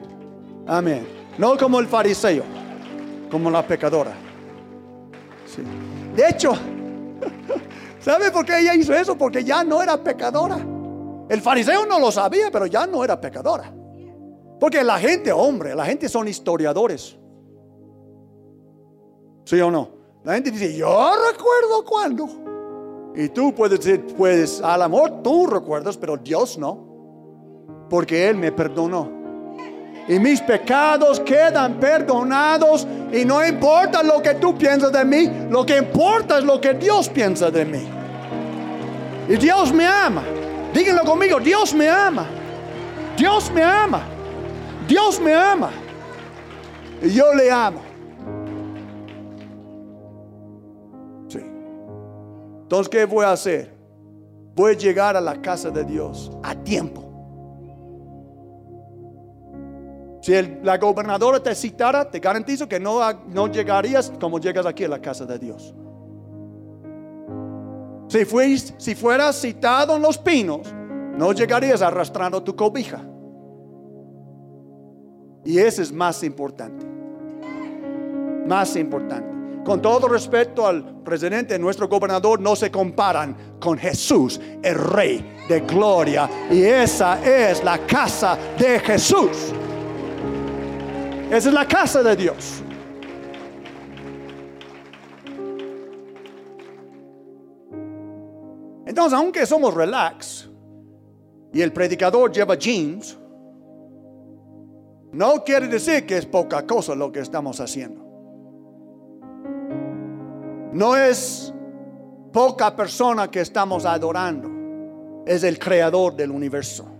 Amén. 0.65 1.07
No 1.37 1.57
como 1.57 1.79
el 1.79 1.87
fariseo, 1.87 2.43
como 3.29 3.49
la 3.49 3.65
pecadora. 3.65 4.13
De 6.15 6.27
hecho, 6.27 6.53
¿sabe 7.99 8.31
por 8.31 8.45
qué 8.45 8.59
ella 8.59 8.75
hizo 8.75 8.93
eso? 8.93 9.17
Porque 9.17 9.43
ya 9.43 9.63
no 9.63 9.81
era 9.81 10.01
pecadora. 10.03 10.57
El 11.29 11.41
fariseo 11.41 11.85
no 11.85 11.99
lo 11.99 12.11
sabía, 12.11 12.49
pero 12.51 12.65
ya 12.65 12.87
no 12.87 13.03
era 13.03 13.19
pecadora. 13.19 13.73
Porque 14.59 14.83
la 14.83 14.99
gente, 14.99 15.31
hombre, 15.31 15.75
la 15.75 15.85
gente 15.85 16.09
son 16.09 16.27
historiadores. 16.27 17.17
¿Sí 19.45 19.59
o 19.61 19.71
no? 19.71 19.89
La 20.23 20.33
gente 20.33 20.51
dice, 20.51 20.75
yo 20.75 21.11
recuerdo 21.31 21.85
cuando. 21.85 22.27
Y 23.15 23.29
tú 23.29 23.53
puedes 23.55 23.79
decir, 23.79 24.05
pues 24.17 24.61
al 24.61 24.81
amor 24.81 25.21
tú 25.23 25.47
recuerdas, 25.47 25.97
pero 25.97 26.17
Dios 26.17 26.57
no. 26.57 27.87
Porque 27.89 28.27
Él 28.27 28.35
me 28.35 28.51
perdonó. 28.51 29.18
Y 30.09 30.17
mis 30.17 30.41
pecados 30.41 31.19
quedan 31.19 31.75
perdonados. 31.75 32.87
Y 33.13 33.23
no 33.23 33.45
importa 33.45 34.01
lo 34.03 34.21
que 34.21 34.33
tú 34.33 34.57
piensas 34.57 34.91
de 34.91 35.05
mí, 35.05 35.29
lo 35.49 35.65
que 35.65 35.77
importa 35.77 36.39
es 36.39 36.43
lo 36.43 36.59
que 36.59 36.73
Dios 36.73 37.07
piensa 37.07 37.49
de 37.51 37.63
mí. 37.63 37.87
Y 39.29 39.37
Dios 39.37 39.71
me 39.71 39.85
ama. 39.85 40.23
Díganlo 40.73 41.03
conmigo, 41.03 41.39
Dios 41.39 41.73
me 41.75 41.87
ama. 41.87 42.25
Dios 43.15 43.51
me 43.51 43.63
ama. 43.63 44.01
Dios 44.87 45.21
me 45.21 45.33
ama. 45.33 45.69
Y 47.03 47.11
yo 47.11 47.33
le 47.35 47.51
amo. 47.51 47.81
Entonces, 52.63 52.89
¿qué 52.89 53.05
voy 53.05 53.25
a 53.25 53.31
hacer? 53.31 53.73
Voy 54.55 54.73
a 54.73 54.77
llegar 54.77 55.17
a 55.17 55.21
la 55.21 55.41
casa 55.41 55.71
de 55.71 55.83
Dios 55.83 56.31
a 56.43 56.53
tiempo. 56.53 57.08
Si 60.29 60.35
la 60.61 60.77
gobernadora 60.77 61.41
te 61.41 61.55
citara, 61.55 62.07
te 62.07 62.19
garantizo 62.19 62.69
que 62.69 62.79
no, 62.79 62.99
no 63.29 63.47
llegarías 63.47 64.13
como 64.19 64.39
llegas 64.39 64.63
aquí 64.67 64.83
a 64.83 64.87
la 64.87 65.01
casa 65.01 65.25
de 65.25 65.39
Dios. 65.39 65.73
Si, 68.09 68.57
si 68.77 68.93
fueras 68.93 69.41
citado 69.41 69.95
en 69.95 70.03
los 70.03 70.19
pinos, 70.19 70.71
no 71.17 71.31
llegarías 71.31 71.81
arrastrando 71.81 72.43
tu 72.43 72.55
cobija. 72.55 73.01
Y 75.43 75.57
ese 75.57 75.81
es 75.81 75.91
más 75.91 76.21
importante. 76.21 76.85
Más 78.45 78.75
importante 78.75 79.39
con 79.65 79.81
todo 79.81 80.07
respeto 80.07 80.65
al 80.65 80.83
presidente, 81.03 81.59
nuestro 81.59 81.87
gobernador, 81.87 82.39
no 82.39 82.55
se 82.55 82.71
comparan 82.71 83.35
con 83.59 83.77
Jesús, 83.77 84.39
el 84.63 84.75
Rey 84.75 85.37
de 85.47 85.59
Gloria. 85.61 86.29
Y 86.49 86.63
esa 86.63 87.19
es 87.23 87.63
la 87.63 87.77
casa 87.79 88.37
de 88.57 88.79
Jesús. 88.79 89.53
Esa 91.29 91.49
es 91.49 91.53
la 91.53 91.67
casa 91.67 92.01
de 92.01 92.15
Dios. 92.15 92.63
Entonces, 98.87 99.13
aunque 99.13 99.45
somos 99.45 99.75
relax 99.75 100.49
y 101.53 101.61
el 101.61 101.71
predicador 101.71 102.31
lleva 102.31 102.55
jeans, 102.55 103.15
no 105.11 105.43
quiere 105.43 105.67
decir 105.67 106.07
que 106.07 106.17
es 106.17 106.25
poca 106.25 106.65
cosa 106.65 106.95
lo 106.95 107.11
que 107.11 107.19
estamos 107.19 107.59
haciendo. 107.59 108.03
No 110.73 110.95
es 110.97 111.53
poca 112.33 112.75
persona 112.75 113.29
que 113.29 113.41
estamos 113.41 113.85
adorando, 113.85 114.49
es 115.27 115.43
el 115.43 115.59
creador 115.59 116.15
del 116.15 116.31
universo. 116.31 116.98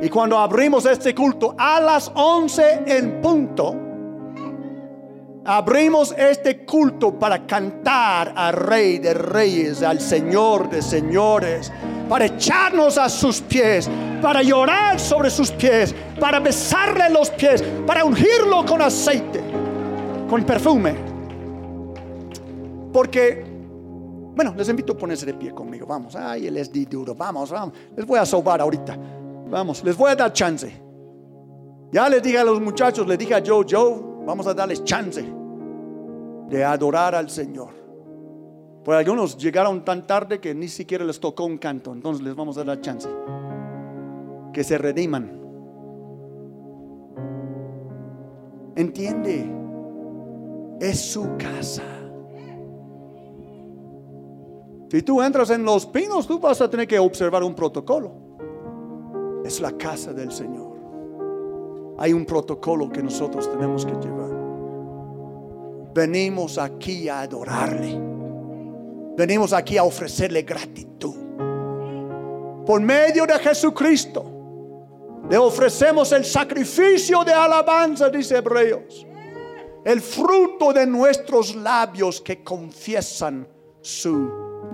Y 0.00 0.08
cuando 0.08 0.38
abrimos 0.38 0.86
este 0.86 1.12
culto 1.14 1.56
a 1.58 1.80
las 1.80 2.10
11 2.14 2.84
en 2.86 3.20
punto, 3.20 3.74
abrimos 5.44 6.14
este 6.16 6.64
culto 6.64 7.18
para 7.18 7.44
cantar 7.44 8.32
al 8.36 8.52
Rey 8.52 8.98
de 8.98 9.14
Reyes, 9.14 9.82
al 9.82 10.00
Señor 10.00 10.70
de 10.70 10.82
Señores, 10.82 11.72
para 12.08 12.26
echarnos 12.26 12.96
a 12.96 13.08
sus 13.08 13.40
pies, 13.40 13.90
para 14.22 14.40
llorar 14.42 15.00
sobre 15.00 15.30
sus 15.30 15.50
pies, 15.50 15.92
para 16.20 16.38
besarle 16.38 17.10
los 17.10 17.30
pies, 17.30 17.64
para 17.84 18.04
ungirlo 18.04 18.64
con 18.64 18.80
aceite, 18.80 19.42
con 20.30 20.44
perfume. 20.44 20.94
Porque, 22.92 23.44
bueno, 24.36 24.54
les 24.56 24.68
invito 24.68 24.92
a 24.92 24.96
ponerse 24.96 25.26
de 25.26 25.34
pie 25.34 25.52
conmigo. 25.52 25.86
Vamos, 25.86 26.14
ay, 26.14 26.46
el 26.46 26.56
es 26.56 26.70
duro. 26.88 27.16
Vamos, 27.16 27.50
vamos. 27.50 27.74
Les 27.96 28.06
voy 28.06 28.20
a 28.20 28.24
sobar 28.24 28.60
ahorita. 28.60 29.17
Vamos, 29.50 29.82
les 29.82 29.96
voy 29.96 30.10
a 30.10 30.16
dar 30.16 30.32
chance. 30.32 30.70
Ya 31.90 32.08
les 32.08 32.22
dije 32.22 32.38
a 32.38 32.44
los 32.44 32.60
muchachos, 32.60 33.06
les 33.06 33.18
dije 33.18 33.34
a 33.34 33.42
Joe, 33.44 33.64
Joe, 33.68 34.00
vamos 34.26 34.46
a 34.46 34.54
darles 34.54 34.84
chance 34.84 35.24
de 36.48 36.64
adorar 36.64 37.14
al 37.14 37.30
Señor. 37.30 37.70
Pues 38.84 38.98
algunos 38.98 39.36
llegaron 39.36 39.84
tan 39.84 40.06
tarde 40.06 40.40
que 40.40 40.54
ni 40.54 40.68
siquiera 40.68 41.04
les 41.04 41.18
tocó 41.18 41.44
un 41.44 41.58
canto. 41.58 41.92
Entonces 41.92 42.24
les 42.24 42.34
vamos 42.34 42.58
a 42.58 42.64
dar 42.64 42.80
chance. 42.80 43.08
Que 44.52 44.64
se 44.64 44.78
rediman. 44.78 45.38
¿Entiende? 48.76 49.50
Es 50.80 51.00
su 51.10 51.36
casa. 51.36 51.82
Si 54.90 55.02
tú 55.02 55.20
entras 55.20 55.50
en 55.50 55.64
los 55.64 55.84
pinos, 55.84 56.26
tú 56.26 56.38
vas 56.38 56.60
a 56.62 56.70
tener 56.70 56.86
que 56.86 56.98
observar 56.98 57.42
un 57.42 57.54
protocolo. 57.54 58.27
Es 59.48 59.60
la 59.60 59.72
casa 59.72 60.12
del 60.12 60.30
Señor. 60.30 60.76
Hay 61.96 62.12
un 62.12 62.26
protocolo 62.26 62.90
que 62.90 63.02
nosotros 63.02 63.50
tenemos 63.50 63.86
que 63.86 63.92
llevar. 63.92 64.28
Venimos 65.94 66.58
aquí 66.58 67.08
a 67.08 67.22
adorarle. 67.22 67.98
Venimos 69.16 69.54
aquí 69.54 69.78
a 69.78 69.84
ofrecerle 69.84 70.42
gratitud. 70.42 71.14
Por 72.66 72.82
medio 72.82 73.24
de 73.24 73.38
Jesucristo, 73.38 74.22
le 75.30 75.38
ofrecemos 75.38 76.12
el 76.12 76.26
sacrificio 76.26 77.24
de 77.24 77.32
alabanza, 77.32 78.10
dice 78.10 78.36
Hebreos. 78.36 79.06
El 79.82 80.02
fruto 80.02 80.74
de 80.74 80.86
nuestros 80.86 81.54
labios 81.56 82.20
que 82.20 82.44
confiesan 82.44 83.48
su 83.80 84.12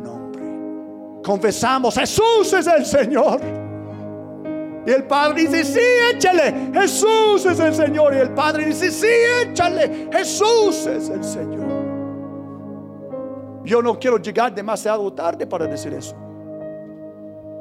nombre. 0.02 1.22
Confesamos, 1.22 1.94
Jesús 1.94 2.52
es 2.52 2.66
el 2.66 2.84
Señor. 2.84 3.63
Y 4.86 4.90
el 4.90 5.04
Padre 5.04 5.42
dice, 5.42 5.64
sí, 5.64 5.80
échale. 6.12 6.70
Jesús 6.72 7.46
es 7.46 7.58
el 7.58 7.74
Señor. 7.74 8.14
Y 8.14 8.18
el 8.18 8.30
Padre 8.30 8.66
dice, 8.66 8.90
sí, 8.90 9.06
échale. 9.42 10.08
Jesús 10.12 10.86
es 10.86 11.08
el 11.08 11.24
Señor. 11.24 11.66
Yo 13.64 13.80
no 13.80 13.98
quiero 13.98 14.18
llegar 14.18 14.54
demasiado 14.54 15.10
tarde 15.12 15.46
para 15.46 15.66
decir 15.66 15.94
eso. 15.94 16.14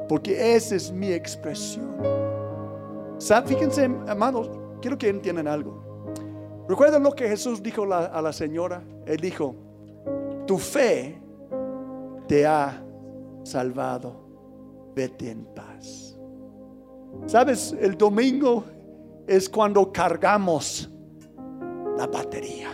Porque 0.08 0.54
esa 0.54 0.74
es 0.74 0.92
mi 0.92 1.12
expresión. 1.12 1.96
Fíjense, 3.46 3.84
hermanos, 4.06 4.50
quiero 4.82 4.98
que 4.98 5.08
entiendan 5.08 5.48
algo. 5.48 5.82
¿Recuerdan 6.68 7.02
lo 7.02 7.12
que 7.12 7.26
Jesús 7.28 7.62
dijo 7.62 7.84
a 7.92 8.20
la 8.20 8.32
señora? 8.32 8.82
Él 9.06 9.16
dijo, 9.16 9.54
tu 10.46 10.58
fe 10.58 11.18
te 12.28 12.46
ha 12.46 12.82
salvado. 13.44 14.24
Vete 14.94 15.30
en. 15.30 15.53
¿Sabes? 17.26 17.74
El 17.80 17.96
domingo 17.96 18.64
es 19.26 19.48
cuando 19.48 19.90
cargamos 19.92 20.90
la 21.96 22.06
batería. 22.06 22.70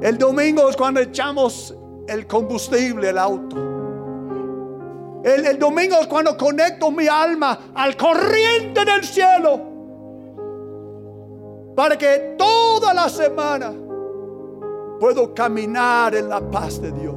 El 0.00 0.18
domingo 0.18 0.68
es 0.68 0.76
cuando 0.76 1.00
echamos 1.00 1.74
el 2.08 2.26
combustible, 2.26 3.10
el 3.10 3.18
auto. 3.18 3.56
El, 5.22 5.46
el, 5.46 5.58
domingo 5.58 5.96
es 6.00 6.06
cuando 6.06 6.36
conecto 6.36 6.90
mi 6.90 7.06
alma 7.08 7.72
al 7.74 7.96
corriente 7.96 8.84
del 8.84 9.04
cielo. 9.04 9.60
Para 11.74 11.96
que 11.96 12.34
toda 12.36 12.92
la 12.92 13.08
semana 13.08 13.72
puedo 15.00 15.34
caminar 15.34 16.14
en 16.14 16.28
la 16.28 16.40
paz 16.50 16.80
de 16.80 16.92
Dios. 16.92 17.16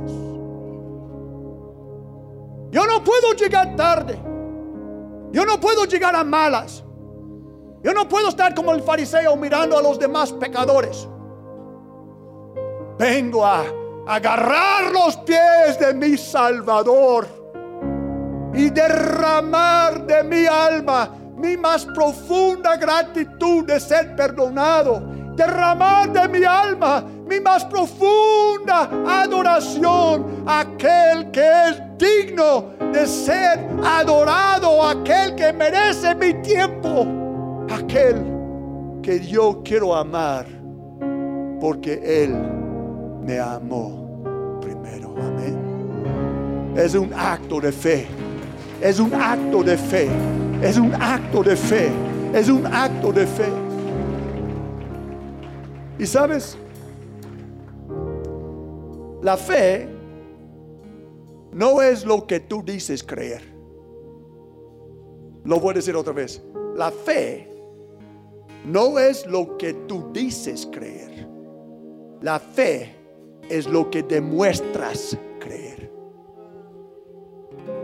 Yo 2.71 2.85
no 2.85 3.03
puedo 3.03 3.33
llegar 3.33 3.75
tarde. 3.75 4.26
Yo 5.31 5.45
no 5.45 5.59
puedo 5.59 5.85
llegar 5.85 6.15
a 6.15 6.23
malas. 6.23 6.83
Yo 7.83 7.93
no 7.93 8.07
puedo 8.07 8.29
estar 8.29 8.53
como 8.55 8.73
el 8.73 8.81
fariseo 8.81 9.35
mirando 9.35 9.77
a 9.77 9.81
los 9.81 9.99
demás 9.99 10.31
pecadores. 10.33 11.07
Vengo 12.97 13.45
a 13.45 13.63
agarrar 14.07 14.91
los 14.91 15.17
pies 15.17 15.79
de 15.79 15.93
mi 15.93 16.17
Salvador 16.17 17.27
y 18.53 18.69
derramar 18.69 20.05
de 20.07 20.23
mi 20.23 20.45
alma 20.47 21.13
mi 21.35 21.55
más 21.55 21.85
profunda 21.85 22.75
gratitud 22.77 23.65
de 23.65 23.79
ser 23.79 24.15
perdonado. 24.15 25.01
Derramar 25.35 26.11
de 26.11 26.27
mi 26.27 26.43
alma 26.43 27.03
mi 27.27 27.39
más 27.39 27.63
profunda 27.65 28.89
adoración 29.05 30.43
a 30.47 30.61
aquel 30.61 31.29
que 31.29 31.47
es 31.69 31.81
digno 31.97 32.76
de 32.93 33.05
ser 33.07 33.59
adorado, 33.83 34.83
aquel 34.83 35.35
que 35.35 35.53
merece 35.53 36.15
mi 36.15 36.33
tiempo, 36.41 37.05
aquel 37.69 38.23
que 39.01 39.19
yo 39.19 39.61
quiero 39.63 39.95
amar 39.95 40.45
porque 41.59 42.01
Él 42.03 42.35
me 43.25 43.39
amó 43.39 44.59
primero. 44.61 45.15
Amén. 45.17 45.57
Es 46.75 46.93
un 46.95 47.13
acto 47.13 47.59
de 47.59 47.71
fe. 47.71 48.07
Es 48.81 48.99
un 48.99 49.13
acto 49.13 49.63
de 49.63 49.77
fe. 49.77 50.07
Es 50.61 50.77
un 50.77 50.93
acto 50.93 51.43
de 51.43 51.55
fe. 51.55 51.89
Es 52.33 52.49
un 52.49 52.65
acto 52.65 53.11
de 53.11 53.25
fe. 53.25 53.49
Y 55.99 56.05
sabes, 56.05 56.57
la 59.21 59.35
fe 59.35 59.89
no 61.57 61.81
es 61.81 62.05
lo 62.05 62.27
que 62.27 62.39
tú 62.39 62.61
dices 62.63 63.03
creer. 63.03 63.41
Lo 65.43 65.59
voy 65.59 65.71
a 65.71 65.73
decir 65.73 65.95
otra 65.95 66.13
vez. 66.13 66.39
La 66.75 66.91
fe 66.91 67.49
no 68.63 68.99
es 68.99 69.25
lo 69.25 69.57
que 69.57 69.73
tú 69.73 70.11
dices 70.13 70.67
creer. 70.71 71.27
La 72.21 72.39
fe 72.39 72.95
es 73.49 73.67
lo 73.67 73.89
que 73.89 74.03
demuestras 74.03 75.17
creer. 75.39 75.91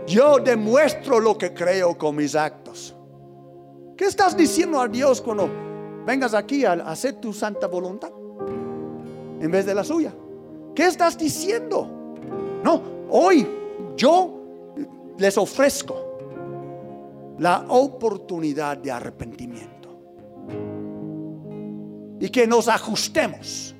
Yo 0.06 0.38
demuestro 0.38 1.18
lo 1.18 1.36
que 1.36 1.52
creo 1.52 1.98
con 1.98 2.14
mis 2.14 2.36
actos. 2.36 2.94
¿Qué 3.96 4.04
estás 4.04 4.36
diciendo 4.36 4.80
a 4.80 4.86
Dios 4.86 5.20
cuando 5.20 5.48
vengas 6.06 6.32
aquí 6.32 6.64
a 6.64 6.74
hacer 6.74 7.14
tu 7.14 7.32
santa 7.32 7.66
voluntad 7.66 8.12
en 9.40 9.50
vez 9.50 9.66
de 9.66 9.74
la 9.74 9.82
suya? 9.82 10.14
¿Qué 10.76 10.86
estás 10.86 11.18
diciendo? 11.18 11.90
No, 12.62 12.80
hoy 13.10 13.63
yo 13.96 15.14
les 15.18 15.36
ofrezco 15.38 17.36
la 17.38 17.64
oportunidad 17.68 18.76
de 18.78 18.90
arrepentimiento. 18.90 19.72
Y 22.20 22.28
que 22.28 22.46
nos 22.46 22.68
ajustemos 22.68 23.74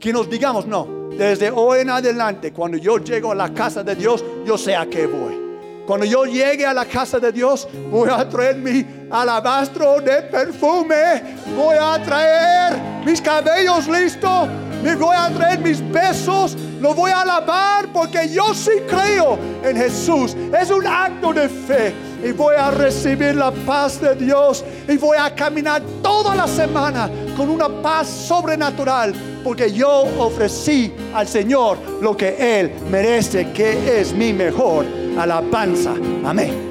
que 0.00 0.12
nos 0.14 0.28
digamos, 0.28 0.66
no, 0.66 0.88
desde 1.10 1.50
hoy 1.50 1.80
en 1.80 1.90
adelante, 1.90 2.52
cuando 2.52 2.78
yo 2.78 2.96
llego 2.96 3.32
a 3.32 3.34
la 3.34 3.52
casa 3.52 3.84
de 3.84 3.94
Dios, 3.94 4.24
yo 4.46 4.56
sé 4.56 4.74
a 4.74 4.86
qué 4.86 5.06
voy. 5.06 5.38
Cuando 5.86 6.06
yo 6.06 6.24
llegue 6.24 6.64
a 6.64 6.72
la 6.72 6.86
casa 6.86 7.18
de 7.18 7.30
Dios, 7.30 7.68
voy 7.90 8.08
a 8.10 8.26
traer 8.26 8.56
mi 8.56 8.86
alabastro 9.10 10.00
de 10.00 10.22
perfume, 10.22 11.36
voy 11.54 11.76
a 11.78 12.02
traer 12.02 12.80
mis 13.04 13.20
cabellos 13.20 13.86
listos, 13.88 14.48
me 14.82 14.96
voy 14.96 15.14
a 15.14 15.28
traer 15.28 15.58
mis 15.58 15.86
besos, 15.92 16.56
lo 16.80 16.94
voy 16.94 17.10
a 17.10 17.20
alabar 17.20 17.88
porque 17.92 18.28
yo 18.28 18.54
sí 18.54 18.72
creo 18.88 19.38
en 19.62 19.76
Jesús. 19.76 20.36
Es 20.58 20.70
un 20.70 20.86
acto 20.86 21.32
de 21.32 21.48
fe 21.48 21.94
y 22.24 22.32
voy 22.32 22.56
a 22.56 22.70
recibir 22.70 23.36
la 23.36 23.50
paz 23.50 24.00
de 24.00 24.14
Dios 24.14 24.64
y 24.88 24.96
voy 24.96 25.16
a 25.18 25.34
caminar 25.34 25.82
toda 26.02 26.34
la 26.34 26.46
semana 26.46 27.10
con 27.36 27.48
una 27.48 27.68
paz 27.68 28.08
sobrenatural 28.08 29.14
porque 29.42 29.72
yo 29.72 30.04
ofrecí 30.18 30.92
al 31.14 31.26
Señor 31.26 31.78
lo 32.00 32.16
que 32.16 32.60
Él 32.60 32.72
merece, 32.90 33.52
que 33.52 34.00
es 34.00 34.12
mi 34.12 34.32
mejor 34.32 34.84
alabanza. 35.18 35.94
Amén. 36.24 36.69